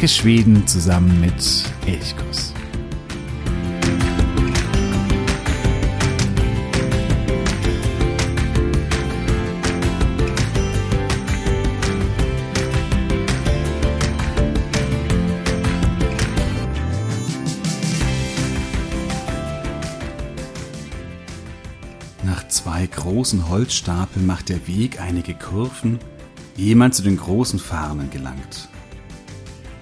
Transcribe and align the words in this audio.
Entdecke 0.00 0.18
Schweden 0.18 0.66
zusammen 0.66 1.20
mit 1.20 1.34
Elchkuss. 1.84 2.54
Nach 22.22 22.48
zwei 22.48 22.86
großen 22.86 23.50
Holzstapeln 23.50 24.24
macht 24.24 24.48
der 24.48 24.66
Weg 24.66 24.98
einige 24.98 25.34
Kurven, 25.34 25.98
ehe 26.56 26.74
man 26.74 26.90
zu 26.94 27.02
den 27.02 27.18
großen 27.18 27.58
Farnen 27.58 28.08
gelangt. 28.08 28.70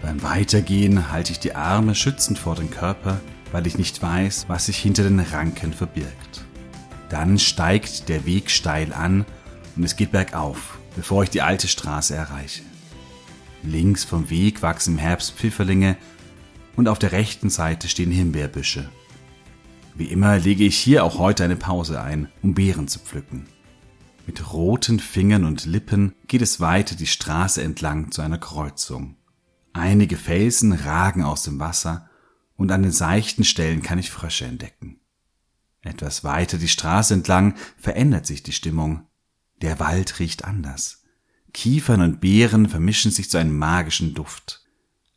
Beim 0.08 0.22
Weitergehen 0.22 1.12
halte 1.12 1.32
ich 1.32 1.38
die 1.38 1.54
Arme 1.54 1.94
schützend 1.94 2.38
vor 2.38 2.54
den 2.54 2.70
Körper, 2.70 3.20
weil 3.52 3.66
ich 3.66 3.76
nicht 3.76 4.00
weiß, 4.00 4.46
was 4.48 4.64
sich 4.64 4.78
hinter 4.78 5.02
den 5.02 5.20
Ranken 5.20 5.74
verbirgt. 5.74 6.46
Dann 7.10 7.38
steigt 7.38 8.08
der 8.08 8.24
Weg 8.24 8.50
steil 8.50 8.94
an 8.94 9.26
und 9.76 9.84
es 9.84 9.96
geht 9.96 10.12
bergauf, 10.12 10.78
bevor 10.96 11.24
ich 11.24 11.28
die 11.28 11.42
alte 11.42 11.68
Straße 11.68 12.14
erreiche. 12.14 12.62
Links 13.62 14.04
vom 14.04 14.30
Weg 14.30 14.62
wachsen 14.62 14.94
im 14.94 14.98
Herbst 14.98 15.34
Pfifferlinge 15.34 15.98
und 16.74 16.88
auf 16.88 16.98
der 16.98 17.12
rechten 17.12 17.50
Seite 17.50 17.86
stehen 17.86 18.10
Himbeerbüsche. 18.10 18.88
Wie 19.94 20.06
immer 20.06 20.38
lege 20.38 20.64
ich 20.64 20.78
hier 20.78 21.04
auch 21.04 21.18
heute 21.18 21.44
eine 21.44 21.56
Pause 21.56 22.00
ein, 22.00 22.28
um 22.40 22.54
Beeren 22.54 22.88
zu 22.88 22.98
pflücken. 22.98 23.44
Mit 24.26 24.54
roten 24.54 25.00
Fingern 25.00 25.44
und 25.44 25.66
Lippen 25.66 26.14
geht 26.28 26.40
es 26.40 26.60
weiter 26.60 26.96
die 26.96 27.06
Straße 27.06 27.62
entlang 27.62 28.10
zu 28.10 28.22
einer 28.22 28.38
Kreuzung. 28.38 29.17
Einige 29.72 30.16
Felsen 30.16 30.72
ragen 30.72 31.22
aus 31.22 31.42
dem 31.42 31.58
Wasser 31.60 32.08
und 32.56 32.72
an 32.72 32.82
den 32.82 32.92
seichten 32.92 33.44
Stellen 33.44 33.82
kann 33.82 33.98
ich 33.98 34.10
Frösche 34.10 34.44
entdecken. 34.44 35.00
Etwas 35.82 36.24
weiter 36.24 36.58
die 36.58 36.68
Straße 36.68 37.14
entlang 37.14 37.54
verändert 37.76 38.26
sich 38.26 38.42
die 38.42 38.52
Stimmung. 38.52 39.06
Der 39.62 39.78
Wald 39.80 40.18
riecht 40.18 40.44
anders. 40.44 41.04
Kiefern 41.52 42.00
und 42.02 42.20
Beeren 42.20 42.68
vermischen 42.68 43.10
sich 43.10 43.30
zu 43.30 43.38
einem 43.38 43.56
magischen 43.56 44.14
Duft. 44.14 44.64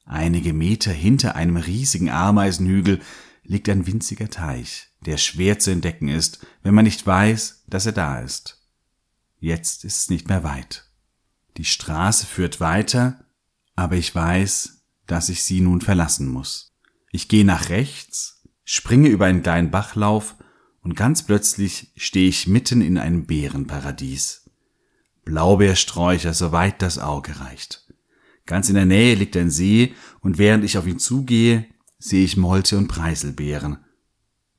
Einige 0.06 0.54
Meter 0.54 0.92
hinter 0.92 1.36
einem 1.36 1.58
riesigen 1.58 2.10
Ameisenhügel 2.10 3.02
liegt 3.44 3.70
ein 3.70 3.88
winziger 3.88 4.30
Teich, 4.30 4.90
der 5.06 5.18
schwer 5.18 5.60
zu 5.60 5.72
entdecken 5.72 6.08
ist, 6.08 6.46
wenn 6.64 6.74
man 6.74 6.86
nicht 6.86 7.06
weiß, 7.06 7.64
dass 7.68 7.86
er 7.86 7.92
da 7.92 8.20
ist. 8.20 8.60
Jetzt 9.40 9.84
ist 9.84 10.00
es 10.00 10.10
nicht 10.10 10.30
mehr 10.30 10.44
weit. 10.44 10.86
Die 11.58 11.66
Straße 11.66 12.26
führt 12.26 12.60
weiter, 12.60 13.26
aber 13.82 13.96
ich 13.96 14.14
weiß, 14.14 14.84
dass 15.08 15.30
ich 15.30 15.42
sie 15.42 15.60
nun 15.60 15.82
verlassen 15.82 16.28
muss. 16.28 16.78
Ich 17.12 17.28
gehe 17.28 17.44
nach 17.44 17.70
rechts, 17.70 18.44
springe 18.64 19.10
über 19.10 19.26
einen 19.26 19.42
kleinen 19.42 19.72
Bachlauf 19.72 20.36
und 20.82 20.96
ganz 20.96 21.24
plötzlich 21.24 21.92
stehe 21.96 22.30
ich 22.30 22.48
mitten 22.48 22.82
in 22.82 23.00
einem 23.00 23.26
Bärenparadies. 23.26 24.52
Blaubeersträucher, 25.26 26.36
soweit 26.36 26.84
das 26.84 27.00
Auge 27.00 27.40
reicht. 27.40 27.92
Ganz 28.46 28.70
in 28.70 28.76
der 28.76 28.86
Nähe 28.86 29.16
liegt 29.16 29.36
ein 29.36 29.50
See 29.50 29.96
und 30.20 30.38
während 30.38 30.64
ich 30.64 30.78
auf 30.78 30.86
ihn 30.86 31.00
zugehe, 31.00 31.66
sehe 31.98 32.24
ich 32.24 32.38
Molte 32.38 32.78
und 32.78 32.88
Preiselbeeren. 32.88 33.80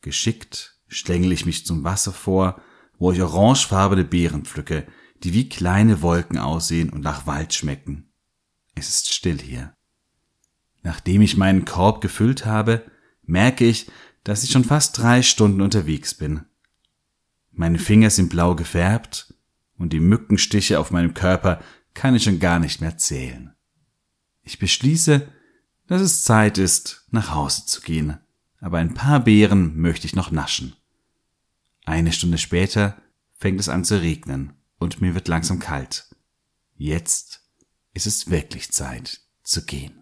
Geschickt 0.01 0.81
schlängel 0.89 1.31
ich 1.31 1.47
mich 1.47 1.65
zum 1.65 1.85
Wasser 1.85 2.13
vor, 2.13 2.61
wo 2.99 3.13
ich 3.13 3.23
orangefarbene 3.23 4.03
Beeren 4.05 4.45
pflücke, 4.47 4.85
die 5.23 5.33
wie 5.33 5.49
kleine 5.49 6.03
Wolken 6.03 6.39
aussehen 6.39 6.91
und 6.91 7.03
nach 7.03 7.29
Wald 7.29 7.55
schmecken. 7.55 8.12
Es 8.75 8.89
ist 8.89 9.13
still 9.13 9.41
hier. 9.41 9.75
Nachdem 10.83 11.23
ich 11.23 11.37
meinen 11.37 11.65
Korb 11.65 12.01
gefüllt 12.01 12.45
habe, 12.45 12.85
merke 13.23 13.65
ich, 13.65 13.91
dass 14.25 14.43
ich 14.43 14.51
schon 14.51 14.65
fast 14.65 14.99
drei 14.99 15.23
Stunden 15.23 15.61
unterwegs 15.61 16.15
bin. 16.15 16.45
Meine 17.51 17.79
Finger 17.79 18.11
sind 18.11 18.31
blau 18.31 18.55
gefärbt 18.55 19.35
und 19.77 19.93
die 19.93 20.01
Mückenstiche 20.01 20.79
auf 20.81 20.91
meinem 20.91 21.15
Körper 21.15 21.63
kann 21.95 22.15
ich 22.15 22.25
schon 22.25 22.41
gar 22.41 22.59
nicht 22.59 22.81
mehr 22.81 22.97
zählen. 22.97 23.55
Ich 24.43 24.59
beschließe, 24.59 25.29
dass 25.87 26.01
es 26.01 26.23
Zeit 26.23 26.59
ist, 26.59 27.07
nach 27.11 27.35
Hause 27.35 27.67
zu 27.67 27.81
gehen, 27.83 28.19
aber 28.61 28.79
ein 28.79 28.95
paar 28.95 29.21
Beeren 29.21 29.77
möchte 29.77 30.07
ich 30.07 30.17
noch 30.17 30.31
naschen. 30.31 30.75
Eine 31.85 32.13
Stunde 32.13 32.39
später 32.39 32.97
fängt 33.37 33.61
es 33.61 33.69
an 33.69 33.85
zu 33.85 34.01
regnen 34.01 34.55
und 34.79 35.01
mir 35.01 35.15
wird 35.15 35.29
langsam 35.29 35.59
kalt. 35.59 36.09
Jetzt 36.77 37.42
ist 37.95 38.07
es 38.07 38.31
wirklich 38.31 38.71
Zeit 38.73 39.21
zu 39.43 39.65
gehen. 39.65 39.99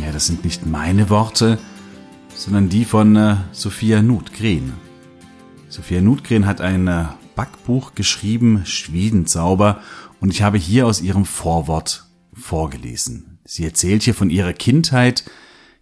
Ja, 0.00 0.12
das 0.12 0.26
sind 0.26 0.44
nicht 0.44 0.66
meine 0.66 1.08
Worte, 1.10 1.58
sondern 2.34 2.68
die 2.68 2.84
von 2.84 3.14
äh, 3.16 3.36
Sophia 3.52 4.02
Nutgren. 4.02 4.85
Sophia 5.76 6.00
Nutgren 6.00 6.46
hat 6.46 6.62
ein 6.62 6.88
äh, 6.88 7.04
Backbuch 7.34 7.94
geschrieben, 7.94 8.64
Schwedenzauber, 8.64 9.82
und 10.20 10.32
ich 10.32 10.40
habe 10.40 10.56
hier 10.56 10.86
aus 10.86 11.02
ihrem 11.02 11.26
Vorwort 11.26 12.06
vorgelesen. 12.32 13.40
Sie 13.44 13.62
erzählt 13.62 14.02
hier 14.02 14.14
von 14.14 14.30
ihrer 14.30 14.54
Kindheit, 14.54 15.30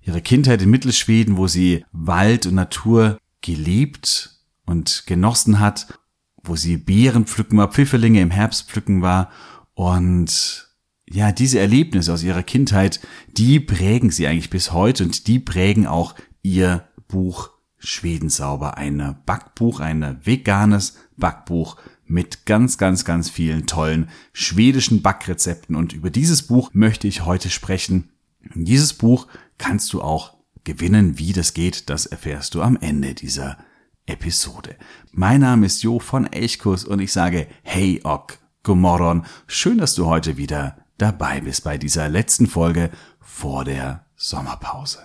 ihrer 0.03 0.21
Kindheit 0.21 0.61
in 0.63 0.71
Mittelschweden, 0.71 1.37
wo 1.37 1.47
sie 1.47 1.85
Wald 1.93 2.45
und 2.47 2.57
Natur 2.57 3.19
geliebt 3.41 4.41
und 4.67 5.05
genossen 5.07 5.61
hat, 5.61 5.97
wo 6.43 6.57
sie 6.57 6.77
Beeren 6.77 7.27
pflücken 7.27 7.57
war, 7.57 7.71
Pfifferlinge 7.71 8.21
im 8.21 8.33
Herbst 8.33 8.69
pflücken 8.69 9.01
war 9.01 9.31
und 9.75 10.73
ja, 11.09 11.31
diese 11.31 11.61
Erlebnisse 11.61 12.13
aus 12.13 12.25
ihrer 12.25 12.43
Kindheit, 12.43 12.99
die 13.29 13.61
prägen 13.61 14.11
sie 14.11 14.27
eigentlich 14.27 14.51
bis 14.51 14.73
heute 14.73 15.05
und 15.05 15.29
die 15.29 15.39
prägen 15.39 15.87
auch 15.87 16.17
ihr 16.43 16.89
Buch 17.07 17.54
Schwedensauber, 17.85 18.77
ein 18.77 19.17
Backbuch, 19.27 19.81
ein 19.81 20.19
veganes 20.25 20.97
Backbuch 21.17 21.77
mit 22.07 22.47
ganz, 22.47 22.79
ganz, 22.79 23.05
ganz 23.05 23.31
vielen 23.31 23.67
tollen 23.67 24.09
schwedischen 24.33 25.03
Backrezepten. 25.03 25.77
Und 25.77 25.93
über 25.93 26.11
dieses 26.11 26.43
Buch 26.43 26.71
möchte 26.73 27.09
ich 27.09 27.25
heute 27.25 27.51
sprechen. 27.51 28.11
Dieses 28.55 28.93
Buch 28.93 29.27
kannst 29.59 29.93
du 29.93 30.03
auch 30.03 30.37
gewinnen. 30.65 31.19
Wie 31.19 31.33
das 31.33 31.55
geht, 31.55 31.89
das 31.91 32.07
erfährst 32.07 32.55
du 32.55 32.63
am 32.63 32.77
Ende 32.77 33.15
dieser 33.15 33.59
Episode. 34.07 34.77
Mein 35.13 35.41
Name 35.41 35.67
ist 35.67 35.83
Jo 35.83 35.99
von 35.99 36.31
Elchkus 36.31 36.85
und 36.85 37.01
ich 37.01 37.13
sage 37.13 37.47
Hey 37.63 38.01
Ok, 38.05 38.39
Gomorron. 38.63 39.25
Schön, 39.47 39.79
dass 39.79 39.95
du 39.95 40.07
heute 40.07 40.37
wieder 40.37 40.85
dabei 40.99 41.41
bist 41.41 41.65
bei 41.65 41.79
dieser 41.79 42.09
letzten 42.09 42.47
Folge 42.47 42.91
vor 43.21 43.65
der 43.65 44.05
Sommerpause. 44.17 44.99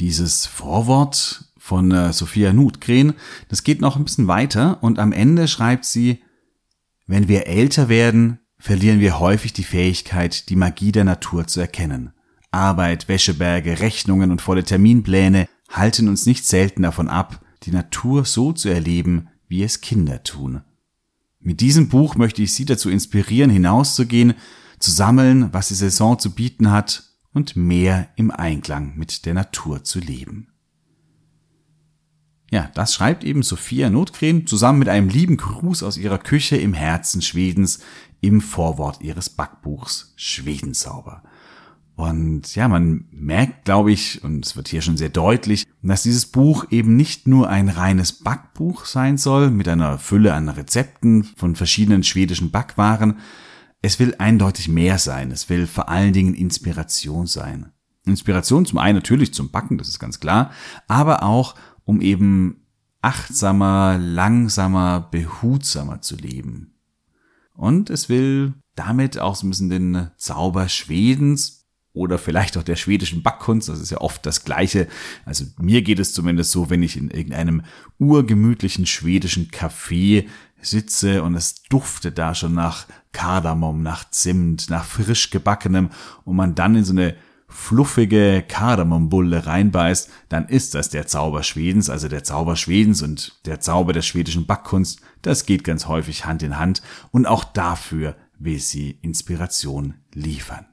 Dieses 0.00 0.46
Vorwort 0.46 1.44
von 1.58 1.92
äh, 1.92 2.12
Sophia 2.12 2.52
Nutgren, 2.52 3.14
das 3.48 3.62
geht 3.62 3.80
noch 3.80 3.96
ein 3.96 4.04
bisschen 4.04 4.26
weiter 4.26 4.82
und 4.82 4.98
am 4.98 5.12
Ende 5.12 5.46
schreibt 5.48 5.84
sie, 5.84 6.22
wenn 7.06 7.28
wir 7.28 7.46
älter 7.46 7.88
werden, 7.88 8.40
verlieren 8.58 9.00
wir 9.00 9.18
häufig 9.18 9.52
die 9.52 9.64
Fähigkeit, 9.64 10.48
die 10.48 10.56
Magie 10.56 10.92
der 10.92 11.04
Natur 11.04 11.46
zu 11.46 11.60
erkennen. 11.60 12.12
Arbeit, 12.50 13.08
Wäscheberge, 13.08 13.80
Rechnungen 13.80 14.30
und 14.30 14.42
volle 14.42 14.64
Terminpläne 14.64 15.48
halten 15.68 16.08
uns 16.08 16.26
nicht 16.26 16.46
selten 16.46 16.82
davon 16.82 17.08
ab, 17.08 17.44
die 17.64 17.70
Natur 17.70 18.24
so 18.24 18.52
zu 18.52 18.68
erleben, 18.68 19.28
wie 19.48 19.62
es 19.62 19.80
Kinder 19.80 20.22
tun. 20.22 20.62
Mit 21.38 21.60
diesem 21.60 21.88
Buch 21.88 22.14
möchte 22.16 22.42
ich 22.42 22.52
Sie 22.52 22.64
dazu 22.64 22.88
inspirieren, 22.88 23.50
hinauszugehen, 23.50 24.34
zu 24.78 24.90
sammeln, 24.90 25.52
was 25.52 25.68
die 25.68 25.74
Saison 25.74 26.18
zu 26.18 26.34
bieten 26.34 26.70
hat 26.70 27.11
und 27.32 27.56
mehr 27.56 28.08
im 28.16 28.30
Einklang 28.30 28.96
mit 28.96 29.26
der 29.26 29.34
Natur 29.34 29.84
zu 29.84 29.98
leben. 29.98 30.48
Ja, 32.50 32.70
das 32.74 32.92
schreibt 32.92 33.24
eben 33.24 33.42
Sophia 33.42 33.88
Notgren 33.88 34.46
zusammen 34.46 34.80
mit 34.80 34.90
einem 34.90 35.08
lieben 35.08 35.38
Gruß 35.38 35.82
aus 35.82 35.96
ihrer 35.96 36.18
Küche 36.18 36.56
im 36.56 36.74
Herzen 36.74 37.22
Schwedens 37.22 37.80
im 38.20 38.42
Vorwort 38.42 39.00
ihres 39.00 39.30
Backbuchs 39.30 40.12
Schwedensauber. 40.16 41.22
Und 41.94 42.54
ja, 42.54 42.68
man 42.68 43.04
merkt, 43.10 43.64
glaube 43.64 43.92
ich, 43.92 44.24
und 44.24 44.44
es 44.44 44.56
wird 44.56 44.68
hier 44.68 44.82
schon 44.82 44.96
sehr 44.96 45.08
deutlich, 45.08 45.66
dass 45.82 46.02
dieses 46.02 46.26
Buch 46.26 46.66
eben 46.70 46.96
nicht 46.96 47.26
nur 47.26 47.48
ein 47.48 47.68
reines 47.68 48.12
Backbuch 48.12 48.86
sein 48.86 49.18
soll, 49.18 49.50
mit 49.50 49.68
einer 49.68 49.98
Fülle 49.98 50.34
an 50.34 50.48
Rezepten 50.48 51.24
von 51.24 51.54
verschiedenen 51.54 52.02
schwedischen 52.02 52.50
Backwaren. 52.50 53.18
Es 53.82 53.98
will 53.98 54.14
eindeutig 54.18 54.68
mehr 54.68 54.98
sein. 54.98 55.32
Es 55.32 55.48
will 55.48 55.66
vor 55.66 55.88
allen 55.88 56.12
Dingen 56.12 56.34
Inspiration 56.34 57.26
sein. 57.26 57.72
Inspiration 58.04 58.64
zum 58.64 58.78
einen 58.78 58.96
natürlich 58.96 59.34
zum 59.34 59.50
Backen, 59.50 59.78
das 59.78 59.88
ist 59.88 59.98
ganz 59.98 60.18
klar, 60.18 60.50
aber 60.88 61.22
auch 61.22 61.54
um 61.84 62.00
eben 62.00 62.66
achtsamer, 63.00 63.98
langsamer, 63.98 65.08
behutsamer 65.10 66.00
zu 66.00 66.16
leben. 66.16 66.74
Und 67.54 67.90
es 67.90 68.08
will 68.08 68.54
damit 68.74 69.18
auch 69.18 69.36
so 69.36 69.46
ein 69.46 69.50
bisschen 69.50 69.70
den 69.70 70.10
Zauber 70.16 70.68
Schwedens 70.68 71.66
oder 71.92 72.18
vielleicht 72.18 72.56
auch 72.56 72.62
der 72.62 72.76
schwedischen 72.76 73.22
Backkunst, 73.22 73.68
das 73.68 73.80
ist 73.80 73.90
ja 73.90 74.00
oft 74.00 74.24
das 74.24 74.44
Gleiche. 74.44 74.88
Also 75.26 75.44
mir 75.58 75.82
geht 75.82 75.98
es 75.98 76.14
zumindest 76.14 76.50
so, 76.50 76.70
wenn 76.70 76.82
ich 76.82 76.96
in 76.96 77.10
irgendeinem 77.10 77.62
urgemütlichen 77.98 78.86
schwedischen 78.86 79.50
Café 79.50 80.26
sitze 80.62 81.22
und 81.22 81.34
es 81.34 81.62
duftet 81.64 82.18
da 82.18 82.34
schon 82.34 82.54
nach 82.54 82.86
Kardamom, 83.12 83.82
nach 83.82 84.08
Zimt, 84.10 84.70
nach 84.70 84.84
frisch 84.84 85.30
gebackenem 85.30 85.90
und 86.24 86.36
man 86.36 86.54
dann 86.54 86.76
in 86.76 86.84
so 86.84 86.92
eine 86.92 87.14
fluffige 87.52 88.42
Kardamombulle 88.46 89.46
reinbeißt, 89.46 90.10
dann 90.28 90.48
ist 90.48 90.74
das 90.74 90.88
der 90.88 91.06
Zauber 91.06 91.42
Schwedens, 91.42 91.90
also 91.90 92.08
der 92.08 92.24
Zauber 92.24 92.56
Schwedens 92.56 93.02
und 93.02 93.40
der 93.44 93.60
Zauber 93.60 93.92
der 93.92 94.02
schwedischen 94.02 94.46
Backkunst. 94.46 95.00
Das 95.20 95.44
geht 95.46 95.62
ganz 95.62 95.86
häufig 95.86 96.24
Hand 96.24 96.42
in 96.42 96.58
Hand 96.58 96.82
und 97.10 97.26
auch 97.26 97.44
dafür 97.44 98.16
will 98.38 98.58
sie 98.58 98.98
Inspiration 99.02 99.94
liefern. 100.14 100.66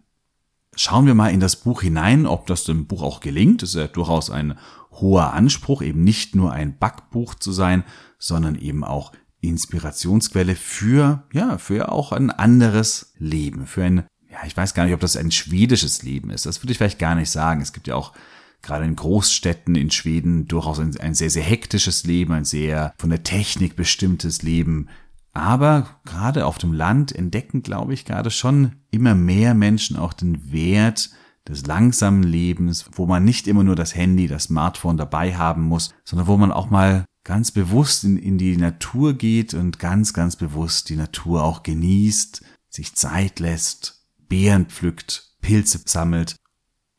Schauen 0.76 1.06
wir 1.06 1.14
mal 1.14 1.34
in 1.34 1.42
das 1.42 1.58
Buch 1.58 1.82
hinein, 1.82 2.26
ob 2.26 2.48
das 2.48 2.64
dem 2.64 2.88
Buch 2.88 3.04
auch 3.04 3.20
gelingt. 3.20 3.62
Das 3.62 3.72
ist 3.72 3.76
ja 3.76 3.88
durchaus 3.88 4.30
ein 4.30 4.58
hoher 4.92 5.34
Anspruch, 5.34 5.82
eben 5.82 6.04
nicht 6.04 6.36
nur 6.36 6.54
ein 6.54 6.78
Backbuch 6.78 7.36
zu 7.36 7.52
sein, 7.52 7.84
sondern 8.18 8.56
eben 8.56 8.84
auch 8.84 9.12
Inspirationsquelle 9.42 10.56
für, 10.56 11.24
ja, 11.32 11.58
für 11.58 11.92
auch 11.92 12.12
ein 12.12 12.30
anderes 12.30 13.14
Leben, 13.18 13.66
für 13.66 13.84
ein, 13.84 14.04
ja, 14.30 14.40
ich 14.46 14.56
weiß 14.56 14.74
gar 14.74 14.86
nicht, 14.86 14.94
ob 14.94 15.00
das 15.00 15.18
ein 15.18 15.32
schwedisches 15.32 16.04
Leben 16.04 16.30
ist. 16.30 16.46
Das 16.46 16.62
würde 16.62 16.72
ich 16.72 16.78
vielleicht 16.78 17.00
gar 17.00 17.16
nicht 17.16 17.32
sagen. 17.32 17.62
Es 17.62 17.74
gibt 17.74 17.88
ja 17.88 17.96
auch 17.96 18.14
gerade 18.62 18.86
in 18.86 18.96
Großstädten 18.96 19.76
in 19.76 19.92
Schweden 19.92 20.48
durchaus 20.48 20.80
ein, 20.80 20.96
ein 20.98 21.14
sehr, 21.14 21.30
sehr 21.30 21.44
hektisches 21.44 22.04
Leben, 22.04 22.34
ein 22.34 22.46
sehr 22.46 22.94
von 22.98 23.10
der 23.10 23.24
Technik 23.24 23.76
bestimmtes 23.76 24.42
Leben. 24.42 24.90
Aber 25.32 25.88
gerade 26.06 26.46
auf 26.46 26.58
dem 26.58 26.74
Land 26.74 27.16
entdecken, 27.16 27.64
glaube 27.64 27.94
ich, 27.94 28.04
gerade 28.04 28.32
schon 28.32 28.74
immer 28.92 29.16
mehr 29.16 29.54
Menschen 29.54 29.96
auch 29.96 30.14
den 30.14 30.52
Wert 30.52 31.12
des 31.48 31.66
langsamen 31.66 32.24
Lebens, 32.24 32.86
wo 32.92 33.06
man 33.06 33.24
nicht 33.24 33.48
immer 33.48 33.64
nur 33.64 33.76
das 33.76 33.96
Handy, 33.96 34.28
das 34.28 34.44
Smartphone 34.44 34.98
dabei 34.98 35.36
haben 35.36 35.64
muss, 35.64 35.94
sondern 36.04 36.28
wo 36.28 36.38
man 36.38 36.52
auch 36.52 36.70
mal 36.70 37.06
ganz 37.24 37.52
bewusst 37.52 38.04
in, 38.04 38.18
in 38.18 38.38
die 38.38 38.58
Natur 38.58 39.14
geht 39.14 39.54
und 39.54 39.80
ganz, 39.80 40.14
ganz 40.14 40.36
bewusst 40.36 40.90
die 40.90 40.96
Natur 40.96 41.44
auch 41.44 41.64
genießt, 41.64 42.44
sich 42.70 42.96
Zeit 42.96 43.40
lässt, 43.40 44.06
Beeren 44.28 44.68
pflückt, 44.68 45.36
Pilze 45.42 45.82
sammelt 45.86 46.36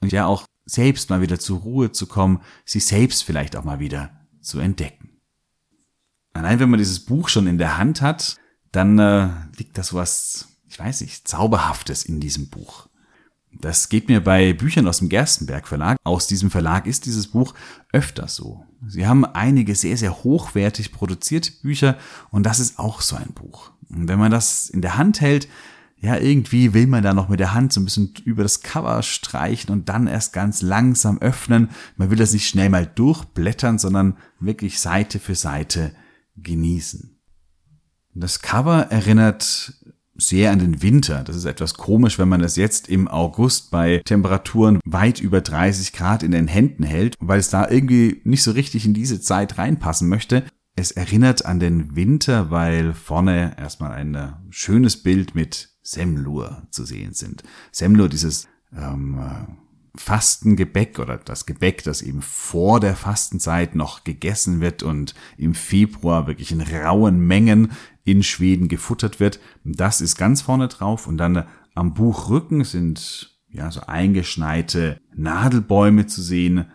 und 0.00 0.12
ja 0.12 0.26
auch 0.26 0.44
selbst 0.64 1.11
mal 1.11 1.20
wieder 1.20 1.38
zur 1.38 1.61
Ruhe 1.61 1.93
zu 1.93 2.06
kommen, 2.06 2.40
sich 2.64 2.84
selbst 2.84 3.25
vielleicht 3.25 3.56
auch 3.56 3.64
mal 3.64 3.81
wieder 3.81 4.26
zu 4.40 4.58
entdecken. 4.61 5.20
Allein 6.32 6.61
wenn 6.61 6.70
man 6.70 6.78
dieses 6.78 7.05
Buch 7.05 7.28
schon 7.28 7.46
in 7.46 7.58
der 7.58 7.76
Hand 7.76 8.02
hat, 8.02 8.37
dann 8.73 8.99
äh, 8.99 9.28
liegt 9.56 9.78
das 9.78 9.93
was, 9.94 10.49
ich 10.69 10.78
weiß 10.78 11.00
nicht, 11.00 11.26
Zauberhaftes 11.26 12.05
in 12.05 12.20
diesem 12.20 12.49
Buch. 12.49 12.88
Das 13.52 13.88
geht 13.88 14.08
mir 14.08 14.23
bei 14.23 14.52
Büchern 14.52 14.87
aus 14.87 14.99
dem 14.99 15.08
Gerstenberg 15.08 15.67
Verlag. 15.67 15.97
Aus 16.05 16.26
diesem 16.26 16.50
Verlag 16.50 16.87
ist 16.87 17.06
dieses 17.06 17.29
Buch 17.29 17.55
öfters 17.93 18.37
so. 18.37 18.64
Sie 18.87 19.06
haben 19.06 19.25
einige 19.25 19.75
sehr, 19.75 19.97
sehr 19.97 20.23
hochwertig 20.23 20.93
produzierte 20.93 21.52
Bücher 21.62 21.99
und 22.31 22.44
das 22.44 22.61
ist 22.61 22.79
auch 22.79 23.00
so 23.00 23.17
ein 23.17 23.32
Buch. 23.35 23.73
Und 23.88 24.08
wenn 24.08 24.19
man 24.19 24.31
das 24.31 24.70
in 24.70 24.82
der 24.82 24.97
Hand 24.97 25.20
hält, 25.20 25.49
ja, 26.02 26.17
irgendwie 26.17 26.73
will 26.73 26.87
man 26.87 27.02
da 27.02 27.12
noch 27.12 27.29
mit 27.29 27.41
der 27.41 27.52
Hand 27.52 27.75
so 27.75 27.81
ein 27.81 27.85
bisschen 27.85 28.14
über 28.25 28.43
das 28.43 28.62
Cover 28.62 29.02
streichen 29.02 29.70
und 29.70 29.91
dann 29.91 30.06
erst 30.06 30.32
ganz 30.32 30.62
langsam 30.62 31.19
öffnen. 31.19 31.69
Man 31.97 32.11
will 32.11 32.17
das 32.17 32.32
nicht 32.32 32.49
schnell 32.49 32.70
mal 32.70 32.87
durchblättern, 32.87 33.79
sondern 33.79 34.17
wirklich 34.38 34.81
Seite 34.81 35.19
für 35.19 35.35
Seite 35.35 35.93
genießen. 36.37 37.20
Das 38.14 38.41
Cover 38.41 38.87
erinnert 38.91 39.75
sehr 40.20 40.50
an 40.50 40.58
den 40.58 40.82
Winter. 40.82 41.25
Das 41.25 41.37
ist 41.37 41.44
etwas 41.44 41.75
komisch, 41.75 42.19
wenn 42.19 42.28
man 42.28 42.43
es 42.43 42.56
jetzt 42.56 42.88
im 42.88 43.08
August 43.08 43.70
bei 43.70 44.02
Temperaturen 44.05 44.81
weit 44.84 45.20
über 45.20 45.40
30 45.40 45.93
Grad 45.93 46.22
in 46.22 46.32
den 46.32 46.49
Händen 46.49 46.84
hält, 46.84 47.17
weil 47.20 47.40
es 47.40 47.50
da 47.50 47.69
irgendwie 47.69 48.20
nicht 48.25 48.43
so 48.43 48.52
richtig 48.52 48.87
in 48.87 48.94
diese 48.94 49.20
Zeit 49.20 49.58
reinpassen 49.58 50.08
möchte. 50.08 50.44
Es 50.76 50.93
erinnert 50.93 51.44
an 51.44 51.61
den 51.61 51.96
Winter, 51.96 52.50
weil 52.50 52.94
vorne 52.94 53.56
erstmal 53.58 53.93
ein 53.93 54.14
äh, 54.14 54.28
schönes 54.50 55.02
Bild 55.02 55.34
mit 55.34 55.70
Semlur 55.82 56.66
zu 56.70 56.84
sehen 56.84 57.12
sind. 57.12 57.43
Semlur, 57.73 58.08
dieses 58.08 58.46
ähm, 58.76 59.19
Fastengebäck 59.96 60.98
oder 60.98 61.19
das 61.19 61.46
Gebäck, 61.46 61.82
das 61.82 62.02
eben 62.02 62.22
vor 62.22 62.81
der 62.81 62.94
Fastenzeit 62.94 63.75
noch 63.75 64.04
gegessen 64.04 64.60
wird 64.60 64.82
und 64.82 65.14
im 65.37 65.54
Februar 65.54 66.26
wirklich 66.26 66.52
in 66.52 66.60
rauen 66.60 67.20
Mengen 67.20 67.72
in 68.04 68.22
Schweden 68.22 68.69
gefuttert 68.69 69.20
wird. 69.20 69.40
Das 69.64 70.00
ist 70.00 70.16
ganz 70.16 70.42
vorne 70.42 70.69
drauf 70.69 71.06
und 71.06 71.16
dann 71.16 71.46
am 71.75 71.94
Buchrücken 71.94 72.64
sind 72.64 73.38
ja 73.48 73.70
so 73.70 73.81
eingeschneite 73.81 75.00
Nadelbäume 75.14 76.06
zu 76.06 76.22
sehen 76.22 76.66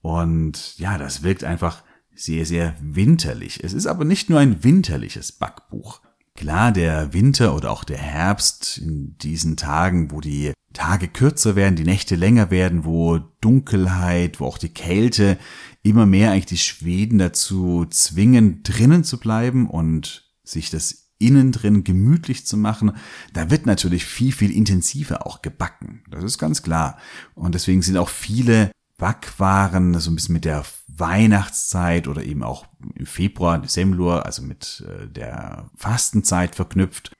und 0.00 0.78
ja, 0.78 0.96
das 0.96 1.22
wirkt 1.22 1.44
einfach 1.44 1.82
sehr, 2.14 2.46
sehr 2.46 2.74
winterlich. 2.80 3.62
Es 3.64 3.72
ist 3.72 3.86
aber 3.86 4.04
nicht 4.04 4.30
nur 4.30 4.38
ein 4.38 4.62
winterliches 4.62 5.32
Backbuch. 5.32 6.00
Klar, 6.36 6.72
der 6.72 7.12
Winter 7.12 7.54
oder 7.54 7.70
auch 7.70 7.84
der 7.84 7.98
Herbst 7.98 8.78
in 8.78 9.16
diesen 9.18 9.56
Tagen, 9.56 10.10
wo 10.10 10.20
die 10.20 10.52
Tage 10.72 11.08
kürzer 11.08 11.56
werden, 11.56 11.76
die 11.76 11.84
Nächte 11.84 12.14
länger 12.14 12.50
werden, 12.50 12.84
wo 12.84 13.18
Dunkelheit, 13.40 14.40
wo 14.40 14.46
auch 14.46 14.58
die 14.58 14.68
Kälte 14.68 15.38
immer 15.82 16.06
mehr 16.06 16.30
eigentlich 16.30 16.46
die 16.46 16.58
Schweden 16.58 17.18
dazu 17.18 17.86
zwingen, 17.90 18.62
drinnen 18.62 19.02
zu 19.04 19.18
bleiben 19.18 19.68
und 19.68 20.30
sich 20.44 20.70
das 20.70 21.10
innen 21.18 21.52
drin 21.52 21.84
gemütlich 21.84 22.46
zu 22.46 22.56
machen, 22.56 22.92
da 23.32 23.50
wird 23.50 23.66
natürlich 23.66 24.06
viel, 24.06 24.32
viel 24.32 24.50
intensiver 24.50 25.26
auch 25.26 25.42
gebacken. 25.42 26.02
Das 26.10 26.24
ist 26.24 26.38
ganz 26.38 26.62
klar. 26.62 26.98
Und 27.34 27.54
deswegen 27.54 27.82
sind 27.82 27.98
auch 27.98 28.08
viele 28.08 28.70
Backwaren 28.96 29.98
so 29.98 30.10
ein 30.10 30.14
bisschen 30.14 30.34
mit 30.34 30.44
der 30.44 30.64
Weihnachtszeit 30.88 32.08
oder 32.08 32.22
eben 32.22 32.42
auch 32.42 32.66
im 32.94 33.06
Februar, 33.06 33.62
Semlur, 33.66 34.26
also 34.26 34.42
mit 34.42 34.84
äh, 34.86 35.08
der 35.08 35.70
Fastenzeit 35.74 36.54
verknüpft. 36.54 37.12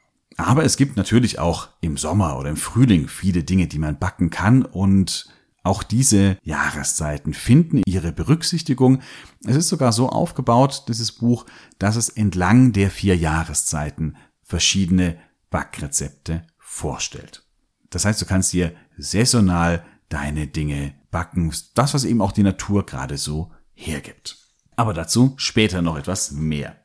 Aber 0.47 0.65
es 0.65 0.77
gibt 0.77 0.97
natürlich 0.97 1.39
auch 1.39 1.69
im 1.81 1.97
Sommer 1.97 2.39
oder 2.39 2.51
im 2.51 2.57
Frühling 2.57 3.09
viele 3.09 3.45
Dinge, 3.45 3.67
die 3.67 3.79
man 3.79 3.99
backen 3.99 4.31
kann 4.31 4.65
und 4.65 5.29
auch 5.63 5.83
diese 5.83 6.39
Jahreszeiten 6.43 7.35
finden 7.35 7.83
ihre 7.85 8.13
Berücksichtigung. 8.13 9.03
Es 9.45 9.57
ist 9.57 9.69
sogar 9.69 9.93
so 9.93 10.09
aufgebaut, 10.09 10.85
dieses 10.89 11.13
Buch, 11.13 11.45
dass 11.79 11.97
es 11.97 12.09
entlang 12.09 12.73
der 12.73 12.91
vier 12.91 13.17
Jahreszeiten 13.17 14.17
verschiedene 14.43 15.19
Backrezepte 15.51 16.47
vorstellt. 16.59 17.45
Das 17.91 18.05
heißt, 18.05 18.23
du 18.23 18.27
kannst 18.27 18.53
dir 18.53 18.73
saisonal 18.97 19.85
deine 20.09 20.47
Dinge 20.47 20.95
backen, 21.11 21.53
das, 21.75 21.93
was 21.93 22.05
eben 22.05 22.23
auch 22.23 22.33
die 22.33 22.43
Natur 22.43 22.87
gerade 22.87 23.19
so 23.19 23.53
hergibt. 23.75 24.39
Aber 24.77 24.95
dazu 24.95 25.35
später 25.37 25.83
noch 25.83 25.99
etwas 25.99 26.31
mehr. 26.31 26.77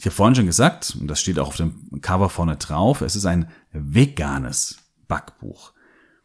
Ich 0.00 0.06
habe 0.06 0.16
vorhin 0.16 0.34
schon 0.34 0.46
gesagt, 0.46 0.96
und 0.98 1.08
das 1.08 1.20
steht 1.20 1.38
auch 1.38 1.48
auf 1.48 1.56
dem 1.56 2.00
Cover 2.00 2.30
vorne 2.30 2.56
drauf, 2.56 3.02
es 3.02 3.16
ist 3.16 3.26
ein 3.26 3.50
veganes 3.70 4.78
Backbuch. 5.08 5.74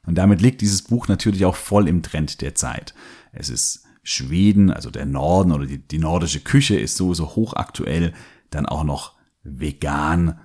Und 0.06 0.16
damit 0.16 0.42
liegt 0.42 0.62
dieses 0.62 0.84
Buch 0.84 1.10
natürlich 1.10 1.44
auch 1.44 1.58
voll 1.58 1.90
im 1.90 2.02
Trend 2.02 2.40
der 2.40 2.56
Zeit. 2.56 2.94
Es 3.34 3.50
ist 3.50 3.84
Schweden, 4.02 4.72
also 4.72 4.92
der 4.92 5.06
Norden 5.06 5.52
oder 5.52 5.66
die, 5.66 5.80
die 5.80 6.00
nordische 6.00 6.40
Küche 6.40 6.80
ist 6.80 6.96
sowieso 6.96 7.36
hochaktuell, 7.36 8.14
dann 8.50 8.66
auch 8.66 8.86
noch 8.86 9.18
vegan. 9.44 10.40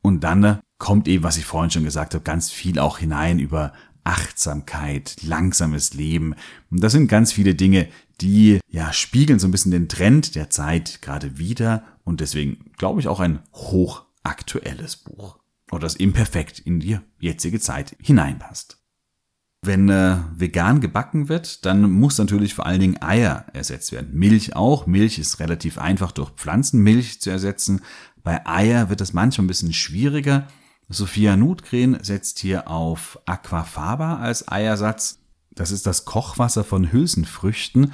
Und 0.00 0.22
dann 0.22 0.60
kommt 0.78 1.08
eben, 1.08 1.24
was 1.24 1.38
ich 1.38 1.44
vorhin 1.44 1.72
schon 1.72 1.82
gesagt 1.82 2.14
habe, 2.14 2.22
ganz 2.22 2.52
viel 2.52 2.78
auch 2.78 2.98
hinein 2.98 3.40
über 3.40 3.72
Achtsamkeit, 4.04 5.16
langsames 5.24 5.92
Leben. 5.94 6.36
Und 6.70 6.84
das 6.84 6.92
sind 6.92 7.08
ganz 7.08 7.32
viele 7.32 7.56
Dinge, 7.56 7.88
die 8.20 8.60
ja 8.68 8.92
spiegeln 8.92 9.40
so 9.40 9.48
ein 9.48 9.50
bisschen 9.50 9.72
den 9.72 9.88
Trend 9.88 10.36
der 10.36 10.50
Zeit 10.50 11.02
gerade 11.02 11.36
wieder 11.36 11.82
und 12.06 12.20
deswegen 12.20 12.70
glaube 12.78 13.00
ich 13.00 13.08
auch 13.08 13.18
ein 13.18 13.40
hochaktuelles 13.52 14.96
Buch. 14.96 15.38
Oder 15.72 15.80
das 15.80 15.96
eben 15.96 16.12
perfekt 16.12 16.60
in 16.60 16.78
die 16.78 16.98
jetzige 17.18 17.58
Zeit 17.58 17.96
hineinpasst. 18.00 18.78
Wenn 19.60 19.88
äh, 19.88 20.18
vegan 20.36 20.80
gebacken 20.80 21.28
wird, 21.28 21.66
dann 21.66 21.90
muss 21.90 22.16
natürlich 22.16 22.54
vor 22.54 22.64
allen 22.64 22.78
Dingen 22.78 23.02
Eier 23.02 23.46
ersetzt 23.52 23.90
werden. 23.90 24.14
Milch 24.14 24.54
auch. 24.54 24.86
Milch 24.86 25.18
ist 25.18 25.40
relativ 25.40 25.78
einfach 25.78 26.12
durch 26.12 26.30
Pflanzenmilch 26.30 27.20
zu 27.20 27.30
ersetzen. 27.30 27.82
Bei 28.22 28.46
Eier 28.46 28.88
wird 28.88 29.00
das 29.00 29.12
manchmal 29.12 29.44
ein 29.44 29.48
bisschen 29.48 29.72
schwieriger. 29.72 30.46
Sophia 30.88 31.36
Nutgren 31.36 31.98
setzt 32.02 32.38
hier 32.38 32.70
auf 32.70 33.18
Aquafaba 33.26 34.18
als 34.18 34.46
Eiersatz. 34.46 35.18
Das 35.50 35.72
ist 35.72 35.88
das 35.88 36.04
Kochwasser 36.04 36.62
von 36.62 36.92
Hülsenfrüchten 36.92 37.92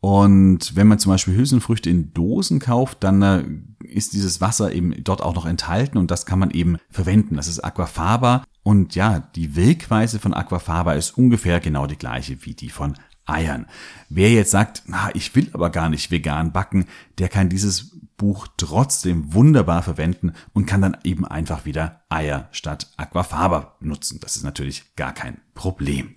und 0.00 0.76
wenn 0.76 0.86
man 0.86 0.98
zum 0.98 1.10
Beispiel 1.10 1.34
Hülsenfrüchte 1.34 1.90
in 1.90 2.12
Dosen 2.14 2.60
kauft, 2.60 3.02
dann 3.02 3.22
äh, 3.22 3.44
ist 3.84 4.12
dieses 4.12 4.40
Wasser 4.40 4.72
eben 4.72 4.94
dort 5.02 5.22
auch 5.22 5.34
noch 5.34 5.46
enthalten 5.46 5.98
und 5.98 6.10
das 6.10 6.24
kann 6.24 6.38
man 6.38 6.50
eben 6.50 6.78
verwenden. 6.90 7.36
Das 7.36 7.48
ist 7.48 7.60
Aquafaba 7.60 8.44
und 8.62 8.94
ja, 8.94 9.20
die 9.34 9.56
Wirkweise 9.56 10.18
von 10.20 10.34
Aquafaba 10.34 10.92
ist 10.92 11.18
ungefähr 11.18 11.58
genau 11.58 11.86
die 11.86 11.98
gleiche 11.98 12.44
wie 12.44 12.54
die 12.54 12.70
von 12.70 12.94
Eiern. 13.26 13.66
Wer 14.08 14.30
jetzt 14.30 14.52
sagt, 14.52 14.84
na, 14.86 15.10
ich 15.14 15.34
will 15.34 15.50
aber 15.52 15.70
gar 15.70 15.88
nicht 15.88 16.10
vegan 16.10 16.52
backen, 16.52 16.86
der 17.18 17.28
kann 17.28 17.48
dieses 17.48 17.98
Buch 18.16 18.46
trotzdem 18.56 19.34
wunderbar 19.34 19.82
verwenden 19.82 20.32
und 20.52 20.66
kann 20.66 20.82
dann 20.82 20.96
eben 21.04 21.26
einfach 21.26 21.64
wieder 21.64 22.02
Eier 22.08 22.48
statt 22.52 22.92
Aquafaba 22.96 23.76
nutzen. 23.80 24.18
Das 24.20 24.36
ist 24.36 24.44
natürlich 24.44 24.94
gar 24.96 25.12
kein 25.12 25.40
Problem. 25.54 26.16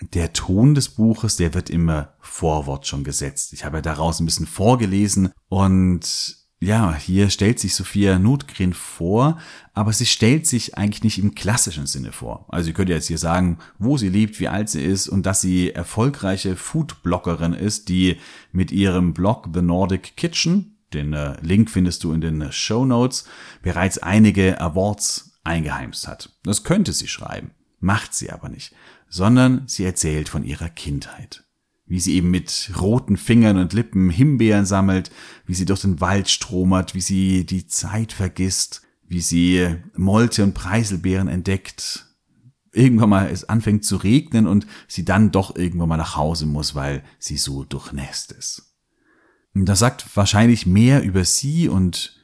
Der 0.00 0.32
Ton 0.32 0.74
des 0.74 0.88
Buches, 0.88 1.36
der 1.36 1.54
wird 1.54 1.70
immer 1.70 2.14
Vorwort 2.20 2.86
schon 2.86 3.04
gesetzt. 3.04 3.52
Ich 3.52 3.64
habe 3.64 3.78
ja 3.78 3.82
daraus 3.82 4.20
ein 4.20 4.26
bisschen 4.26 4.46
vorgelesen 4.46 5.32
und 5.48 6.40
ja, 6.62 6.94
hier 6.94 7.30
stellt 7.30 7.58
sich 7.58 7.74
Sophia 7.74 8.18
Notgren 8.18 8.74
vor, 8.74 9.38
aber 9.72 9.94
sie 9.94 10.04
stellt 10.04 10.46
sich 10.46 10.76
eigentlich 10.76 11.02
nicht 11.02 11.18
im 11.18 11.34
klassischen 11.34 11.86
Sinne 11.86 12.12
vor. 12.12 12.44
Also 12.48 12.68
ihr 12.68 12.74
könnt 12.74 12.90
jetzt 12.90 13.06
hier 13.06 13.16
sagen, 13.16 13.58
wo 13.78 13.96
sie 13.96 14.10
lebt, 14.10 14.40
wie 14.40 14.48
alt 14.48 14.68
sie 14.68 14.84
ist 14.84 15.08
und 15.08 15.24
dass 15.24 15.40
sie 15.40 15.72
erfolgreiche 15.72 16.56
Foodbloggerin 16.56 17.54
ist, 17.54 17.88
die 17.88 18.18
mit 18.52 18.72
ihrem 18.72 19.14
Blog 19.14 19.48
The 19.54 19.62
Nordic 19.62 20.16
Kitchen, 20.18 20.76
den 20.92 21.14
äh, 21.14 21.40
Link 21.40 21.70
findest 21.70 22.04
du 22.04 22.12
in 22.12 22.20
den 22.20 22.52
Show 22.52 22.84
Notes, 22.84 23.24
bereits 23.62 23.96
einige 23.96 24.60
Awards 24.60 25.38
eingeheimst 25.44 26.08
hat. 26.08 26.36
Das 26.42 26.62
könnte 26.62 26.92
sie 26.92 27.08
schreiben, 27.08 27.52
macht 27.78 28.14
sie 28.14 28.30
aber 28.30 28.50
nicht, 28.50 28.74
sondern 29.10 29.64
sie 29.66 29.84
erzählt 29.84 30.30
von 30.30 30.44
ihrer 30.44 30.70
Kindheit 30.70 31.44
wie 31.90 31.98
sie 31.98 32.14
eben 32.14 32.30
mit 32.30 32.70
roten 32.80 33.16
Fingern 33.16 33.58
und 33.58 33.72
Lippen 33.72 34.10
Himbeeren 34.10 34.64
sammelt, 34.64 35.10
wie 35.44 35.54
sie 35.54 35.64
durch 35.64 35.80
den 35.80 36.00
Wald 36.00 36.28
stromert, 36.30 36.94
wie 36.94 37.00
sie 37.00 37.44
die 37.44 37.66
Zeit 37.66 38.12
vergisst, 38.12 38.82
wie 39.08 39.20
sie 39.20 39.74
Molte 39.96 40.44
und 40.44 40.54
Preiselbeeren 40.54 41.26
entdeckt. 41.26 42.06
Irgendwann 42.72 43.08
mal 43.08 43.28
es 43.28 43.48
anfängt 43.48 43.84
zu 43.84 43.96
regnen 43.96 44.46
und 44.46 44.68
sie 44.86 45.04
dann 45.04 45.32
doch 45.32 45.56
irgendwann 45.56 45.88
mal 45.88 45.96
nach 45.96 46.14
Hause 46.14 46.46
muss, 46.46 46.76
weil 46.76 47.02
sie 47.18 47.36
so 47.36 47.64
durchnässt 47.64 48.30
ist. 48.30 48.76
Und 49.52 49.66
das 49.66 49.80
sagt 49.80 50.16
wahrscheinlich 50.16 50.66
mehr 50.66 51.02
über 51.02 51.24
sie 51.24 51.68
und 51.68 52.20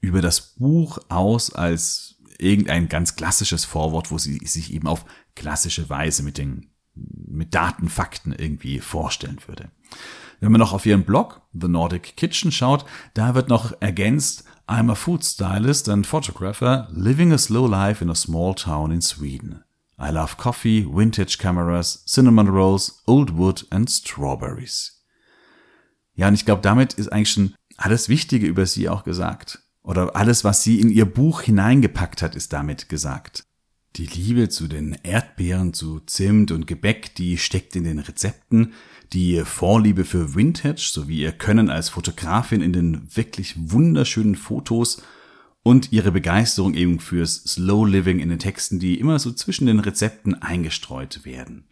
über 0.00 0.22
das 0.22 0.54
Buch 0.54 1.00
aus 1.08 1.52
als 1.52 2.14
irgendein 2.38 2.88
ganz 2.88 3.16
klassisches 3.16 3.64
Vorwort, 3.64 4.12
wo 4.12 4.18
sie 4.18 4.38
sich 4.46 4.72
eben 4.72 4.86
auf 4.86 5.04
klassische 5.38 5.88
Weise 5.88 6.22
mit 6.22 6.36
den 6.36 6.70
mit 6.94 7.54
Daten, 7.54 7.88
Fakten 7.88 8.32
irgendwie 8.32 8.80
vorstellen 8.80 9.38
würde. 9.46 9.70
Wenn 10.40 10.50
man 10.50 10.58
noch 10.60 10.72
auf 10.72 10.84
ihren 10.84 11.04
Blog, 11.04 11.42
The 11.52 11.68
Nordic 11.68 12.16
Kitchen, 12.16 12.50
schaut, 12.50 12.84
da 13.14 13.34
wird 13.34 13.48
noch 13.48 13.72
ergänzt, 13.80 14.44
I'm 14.66 14.90
a 14.90 14.94
food 14.94 15.24
stylist 15.24 15.88
and 15.88 16.06
photographer 16.06 16.88
living 16.90 17.32
a 17.32 17.38
slow 17.38 17.68
life 17.68 18.02
in 18.02 18.10
a 18.10 18.14
small 18.14 18.54
town 18.54 18.90
in 18.90 19.00
Sweden. 19.00 19.64
I 20.00 20.10
love 20.10 20.36
coffee, 20.36 20.86
vintage 20.88 21.38
cameras, 21.38 22.04
cinnamon 22.06 22.48
rolls, 22.48 23.02
old 23.06 23.36
wood 23.36 23.66
and 23.70 23.88
strawberries. 23.90 25.04
Ja, 26.14 26.28
und 26.28 26.34
ich 26.34 26.44
glaube, 26.44 26.62
damit 26.62 26.94
ist 26.94 27.12
eigentlich 27.12 27.30
schon 27.30 27.54
alles 27.76 28.08
Wichtige 28.08 28.46
über 28.46 28.66
sie 28.66 28.88
auch 28.88 29.04
gesagt. 29.04 29.60
Oder 29.82 30.14
alles, 30.14 30.44
was 30.44 30.62
sie 30.62 30.80
in 30.80 30.90
ihr 30.90 31.06
Buch 31.06 31.42
hineingepackt 31.42 32.22
hat, 32.22 32.34
ist 32.34 32.52
damit 32.52 32.88
gesagt. 32.88 33.47
Die 33.96 34.06
Liebe 34.06 34.48
zu 34.48 34.68
den 34.68 34.96
Erdbeeren, 35.02 35.72
zu 35.72 36.00
Zimt 36.00 36.52
und 36.52 36.66
Gebäck, 36.66 37.14
die 37.16 37.36
steckt 37.36 37.74
in 37.74 37.84
den 37.84 37.98
Rezepten. 37.98 38.72
Die 39.12 39.42
Vorliebe 39.44 40.04
für 40.04 40.34
Vintage 40.34 40.90
sowie 40.92 41.22
ihr 41.22 41.32
Können 41.32 41.70
als 41.70 41.88
Fotografin 41.88 42.60
in 42.60 42.72
den 42.72 43.08
wirklich 43.14 43.54
wunderschönen 43.56 44.36
Fotos 44.36 45.02
und 45.62 45.90
ihre 45.92 46.12
Begeisterung 46.12 46.74
eben 46.74 47.00
fürs 47.00 47.42
Slow 47.44 47.88
Living 47.88 48.20
in 48.20 48.28
den 48.28 48.38
Texten, 48.38 48.78
die 48.78 49.00
immer 49.00 49.18
so 49.18 49.32
zwischen 49.32 49.66
den 49.66 49.80
Rezepten 49.80 50.34
eingestreut 50.34 51.24
werden. 51.24 51.64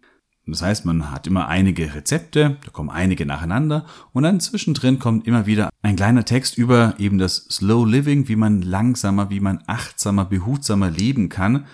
Das 0.48 0.62
heißt, 0.62 0.84
man 0.84 1.10
hat 1.10 1.26
immer 1.26 1.48
einige 1.48 1.94
Rezepte, 1.94 2.56
da 2.64 2.70
kommen 2.70 2.90
einige 2.90 3.26
nacheinander 3.26 3.84
und 4.12 4.22
dann 4.22 4.40
zwischendrin 4.40 4.98
kommt 4.98 5.26
immer 5.26 5.46
wieder 5.46 5.70
ein 5.82 5.96
kleiner 5.96 6.24
Text 6.24 6.56
über 6.56 6.94
eben 6.98 7.18
das 7.18 7.46
Slow 7.50 7.88
Living, 7.88 8.28
wie 8.28 8.36
man 8.36 8.62
langsamer, 8.62 9.28
wie 9.28 9.40
man 9.40 9.62
achtsamer, 9.66 10.24
behutsamer 10.24 10.90
leben 10.90 11.28
kann 11.28 11.66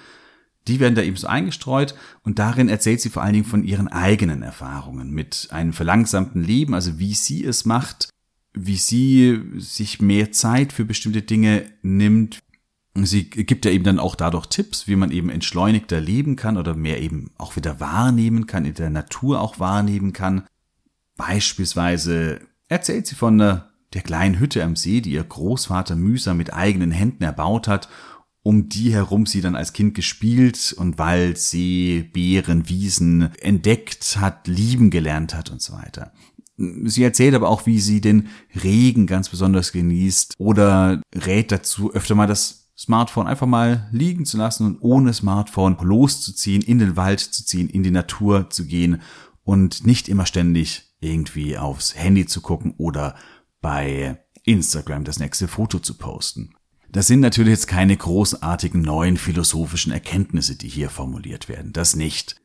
die 0.68 0.80
werden 0.80 0.94
da 0.94 1.02
eben 1.02 1.16
so 1.16 1.26
eingestreut 1.26 1.94
und 2.22 2.38
darin 2.38 2.68
erzählt 2.68 3.00
sie 3.00 3.10
vor 3.10 3.22
allen 3.22 3.32
Dingen 3.32 3.44
von 3.44 3.64
ihren 3.64 3.88
eigenen 3.88 4.42
Erfahrungen 4.42 5.10
mit 5.10 5.48
einem 5.50 5.72
verlangsamten 5.72 6.42
Leben, 6.42 6.74
also 6.74 6.98
wie 6.98 7.14
sie 7.14 7.44
es 7.44 7.64
macht, 7.64 8.08
wie 8.54 8.76
sie 8.76 9.40
sich 9.56 10.00
mehr 10.00 10.30
Zeit 10.32 10.72
für 10.72 10.84
bestimmte 10.84 11.22
Dinge 11.22 11.64
nimmt. 11.82 12.38
Sie 12.94 13.28
gibt 13.30 13.64
ja 13.64 13.70
eben 13.70 13.84
dann 13.84 13.98
auch 13.98 14.14
dadurch 14.14 14.46
Tipps, 14.46 14.86
wie 14.86 14.96
man 14.96 15.10
eben 15.10 15.30
entschleunigter 15.30 16.00
leben 16.00 16.36
kann 16.36 16.58
oder 16.58 16.74
mehr 16.74 17.00
eben 17.00 17.30
auch 17.38 17.56
wieder 17.56 17.80
wahrnehmen 17.80 18.46
kann, 18.46 18.66
in 18.66 18.74
der 18.74 18.90
Natur 18.90 19.40
auch 19.40 19.58
wahrnehmen 19.58 20.12
kann. 20.12 20.44
Beispielsweise 21.16 22.40
erzählt 22.68 23.06
sie 23.06 23.14
von 23.14 23.38
der, 23.38 23.70
der 23.94 24.02
kleinen 24.02 24.38
Hütte 24.38 24.62
am 24.62 24.76
See, 24.76 25.00
die 25.00 25.12
ihr 25.12 25.24
Großvater 25.24 25.96
mühsam 25.96 26.36
mit 26.36 26.52
eigenen 26.52 26.90
Händen 26.90 27.24
erbaut 27.24 27.66
hat 27.66 27.88
um 28.42 28.68
die 28.68 28.92
herum 28.92 29.26
sie 29.26 29.40
dann 29.40 29.54
als 29.54 29.72
Kind 29.72 29.94
gespielt 29.94 30.74
und 30.76 30.98
Wald, 30.98 31.38
See, 31.38 32.08
Beeren, 32.12 32.68
Wiesen 32.68 33.30
entdeckt 33.40 34.18
hat, 34.20 34.48
lieben 34.48 34.90
gelernt 34.90 35.34
hat 35.34 35.50
und 35.50 35.62
so 35.62 35.74
weiter. 35.74 36.12
Sie 36.56 37.02
erzählt 37.02 37.34
aber 37.34 37.48
auch, 37.48 37.66
wie 37.66 37.80
sie 37.80 38.00
den 38.00 38.28
Regen 38.62 39.06
ganz 39.06 39.28
besonders 39.28 39.72
genießt 39.72 40.34
oder 40.38 41.00
rät 41.14 41.50
dazu, 41.50 41.92
öfter 41.92 42.14
mal 42.14 42.26
das 42.26 42.70
Smartphone 42.76 43.26
einfach 43.26 43.46
mal 43.46 43.88
liegen 43.92 44.24
zu 44.24 44.38
lassen 44.38 44.66
und 44.66 44.78
ohne 44.80 45.12
Smartphone 45.12 45.76
loszuziehen, 45.80 46.62
in 46.62 46.78
den 46.78 46.96
Wald 46.96 47.20
zu 47.20 47.44
ziehen, 47.44 47.68
in 47.68 47.82
die 47.82 47.90
Natur 47.90 48.50
zu 48.50 48.66
gehen 48.66 49.02
und 49.44 49.86
nicht 49.86 50.08
immer 50.08 50.26
ständig 50.26 50.94
irgendwie 51.00 51.58
aufs 51.58 51.94
Handy 51.94 52.26
zu 52.26 52.40
gucken 52.40 52.74
oder 52.78 53.14
bei 53.60 54.18
Instagram 54.44 55.04
das 55.04 55.18
nächste 55.18 55.48
Foto 55.48 55.78
zu 55.78 55.94
posten. 55.94 56.54
Das 56.92 57.06
sind 57.06 57.20
natürlich 57.20 57.52
jetzt 57.52 57.68
keine 57.68 57.96
großartigen 57.96 58.82
neuen 58.82 59.16
philosophischen 59.16 59.92
Erkenntnisse, 59.92 60.56
die 60.56 60.68
hier 60.68 60.90
formuliert 60.90 61.48
werden, 61.48 61.72
das 61.72 61.96
nicht. 61.96 62.36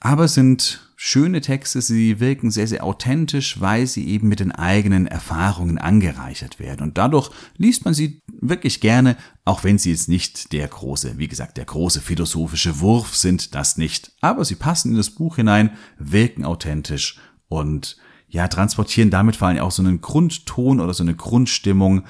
Aber 0.00 0.24
es 0.24 0.34
sind 0.34 0.92
schöne 0.94 1.40
Texte, 1.40 1.82
sie 1.82 2.20
wirken 2.20 2.52
sehr, 2.52 2.68
sehr 2.68 2.84
authentisch, 2.84 3.60
weil 3.60 3.88
sie 3.88 4.06
eben 4.06 4.28
mit 4.28 4.38
den 4.38 4.52
eigenen 4.52 5.08
Erfahrungen 5.08 5.78
angereichert 5.78 6.60
werden. 6.60 6.82
Und 6.82 6.98
dadurch 6.98 7.30
liest 7.56 7.84
man 7.84 7.94
sie 7.94 8.22
wirklich 8.28 8.80
gerne, 8.80 9.16
auch 9.44 9.64
wenn 9.64 9.78
sie 9.78 9.90
jetzt 9.90 10.08
nicht 10.08 10.52
der 10.52 10.68
große, 10.68 11.18
wie 11.18 11.26
gesagt, 11.26 11.56
der 11.56 11.64
große 11.64 12.00
philosophische 12.00 12.78
Wurf 12.78 13.16
sind, 13.16 13.56
das 13.56 13.76
nicht. 13.76 14.12
Aber 14.20 14.44
sie 14.44 14.54
passen 14.54 14.92
in 14.92 14.96
das 14.96 15.10
Buch 15.10 15.36
hinein, 15.36 15.70
wirken 15.98 16.44
authentisch 16.44 17.18
und 17.48 17.96
ja, 18.28 18.46
transportieren 18.46 19.10
damit 19.10 19.36
vor 19.36 19.48
allem 19.48 19.58
auch 19.58 19.72
so 19.72 19.82
einen 19.82 20.00
Grundton 20.00 20.78
oder 20.78 20.94
so 20.94 21.02
eine 21.02 21.16
Grundstimmung, 21.16 22.04